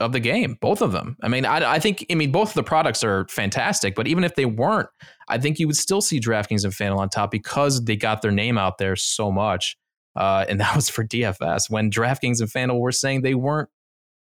[0.00, 1.16] of the game, both of them.
[1.22, 4.24] I mean, I, I think I mean both of the products are fantastic, but even
[4.24, 4.88] if they weren't,
[5.28, 8.30] I think you would still see DraftKings and FanDuel on top because they got their
[8.30, 9.76] name out there so much,
[10.16, 13.68] uh, and that was for DFS when DraftKings and FanDuel were saying they weren't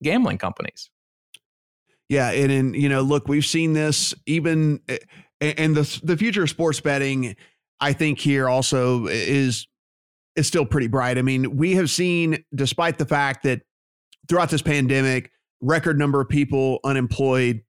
[0.03, 0.91] gambling companies.
[2.09, 4.99] Yeah, and in you know, look, we've seen this even eh,
[5.41, 7.37] and the the future of sports betting,
[7.81, 9.67] I think here also is
[10.37, 11.19] is still pretty bright.
[11.19, 13.63] I mean, we have seen, despite the fact that
[14.29, 15.31] throughout this pandemic,
[15.61, 17.63] record number of people unemployed,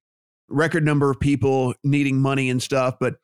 [0.50, 3.16] record number of people needing money and stuff, but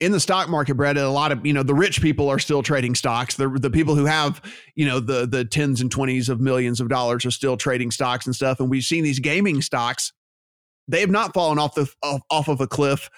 [0.00, 2.62] in the stock market, Brett, a lot of you know the rich people are still
[2.62, 3.36] trading stocks.
[3.36, 4.42] The the people who have
[4.74, 8.26] you know the the tens and twenties of millions of dollars are still trading stocks
[8.26, 8.58] and stuff.
[8.58, 10.12] And we've seen these gaming stocks;
[10.88, 13.08] they have not fallen off the off, off of a cliff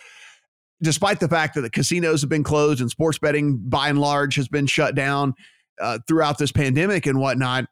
[0.83, 4.35] despite the fact that the casinos have been closed and sports betting by and large
[4.37, 5.35] has been shut down
[5.81, 7.67] uh, throughout this pandemic and whatnot,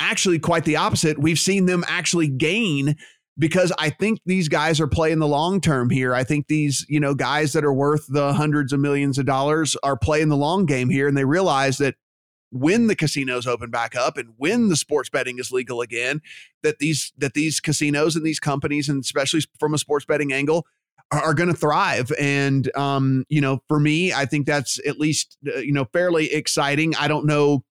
[0.00, 1.18] actually quite the opposite.
[1.18, 2.96] We've seen them actually gain
[3.38, 6.14] because I think these guys are playing the long term here.
[6.14, 9.76] I think these, you know, guys that are worth the hundreds of millions of dollars
[9.82, 11.94] are playing the long game here and they realize that
[12.50, 16.22] when the casinos open back up and when the sports betting is legal again
[16.62, 20.66] that these that these casinos and these companies and especially from a sports betting angle
[21.10, 22.12] are going to thrive.
[22.18, 26.32] And, um, you know, for me, I think that's at least, uh, you know, fairly
[26.32, 26.94] exciting.
[26.96, 27.64] I don't know.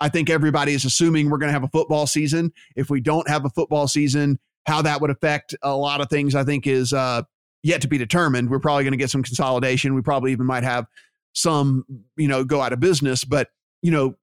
[0.00, 2.52] I think everybody is assuming we're going to have a football season.
[2.74, 6.34] If we don't have a football season, how that would affect a lot of things,
[6.34, 7.22] I think, is uh,
[7.62, 8.50] yet to be determined.
[8.50, 9.94] We're probably going to get some consolidation.
[9.94, 10.86] We probably even might have
[11.32, 11.84] some,
[12.16, 13.24] you know, go out of business.
[13.24, 13.48] But,
[13.82, 14.16] you know,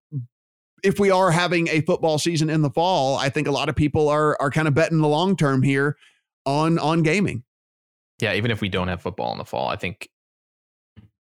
[0.83, 3.75] if we are having a football season in the fall, I think a lot of
[3.75, 5.97] people are are kind of betting the long term here
[6.45, 7.43] on on gaming
[8.23, 10.09] yeah, even if we don't have football in the fall, I think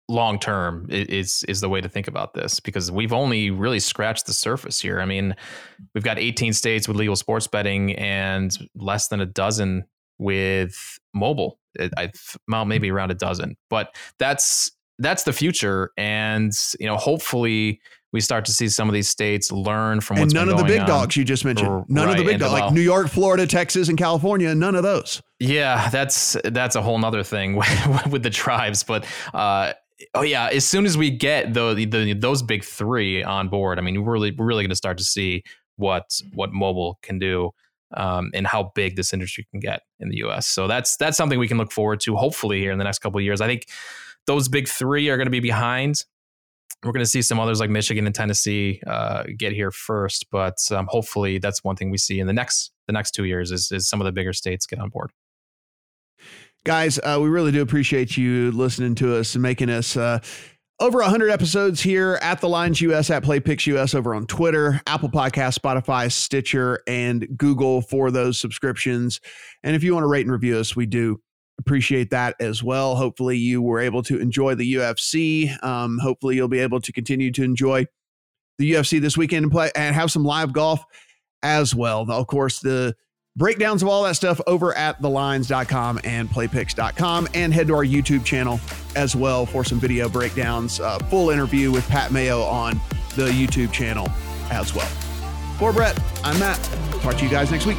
[0.09, 4.25] long term is is the way to think about this because we've only really scratched
[4.25, 4.99] the surface here.
[4.99, 5.35] I mean,
[5.93, 9.85] we've got 18 states with legal sports betting and less than a dozen
[10.17, 11.59] with mobile.
[11.97, 12.11] I
[12.47, 17.79] well maybe around a dozen, but that's that's the future, and you know hopefully
[18.11, 20.85] we start to see some of these states learn from and none of the big
[20.87, 21.85] dogs you just mentioned.
[21.87, 24.53] None right, of the big dogs, like New York, Florida, Texas, and California.
[24.55, 25.21] None of those.
[25.39, 28.83] Yeah, that's that's a whole nother thing with, with the tribes.
[28.83, 29.73] But uh,
[30.13, 33.81] oh yeah, as soon as we get the, the, those big three on board, I
[33.81, 35.43] mean, we're really we're really going to start to see
[35.77, 37.51] what what mobile can do.
[37.91, 40.45] Um, and how big this industry can get in the U.S.
[40.45, 42.15] So that's that's something we can look forward to.
[42.15, 43.65] Hopefully, here in the next couple of years, I think
[44.27, 46.05] those big three are going to be behind
[46.83, 50.59] we're going to see some others like Michigan and Tennessee uh, get here first, but
[50.71, 53.71] um, hopefully that's one thing we see in the next the next two years is,
[53.71, 55.11] is some of the bigger states get on board.
[56.65, 60.19] Guys, uh, we really do appreciate you listening to us and making us uh,
[60.81, 65.09] over 100 episodes here at the Lines US at PlayPicks US over on Twitter, Apple
[65.09, 69.21] Podcast, Spotify, Stitcher, and Google for those subscriptions.
[69.63, 71.21] And if you want to rate and review us, we do
[71.59, 72.97] appreciate that as well.
[72.97, 75.63] Hopefully, you were able to enjoy the UFC.
[75.63, 77.85] Um, hopefully, you'll be able to continue to enjoy
[78.57, 80.83] the UFC this weekend and play and have some live golf
[81.41, 82.05] as well.
[82.09, 82.95] Of course, the
[83.39, 88.23] breakdowns of all that stuff over at thelines.com and playpicks.com and head to our YouTube
[88.23, 88.59] channel
[88.95, 90.79] as well for some video breakdowns.
[90.79, 92.79] Uh, full interview with Pat Mayo on
[93.15, 94.09] the YouTube channel
[94.51, 94.89] as well.
[95.57, 96.61] For Brett, I'm Matt.
[97.01, 97.77] Talk to you guys next week.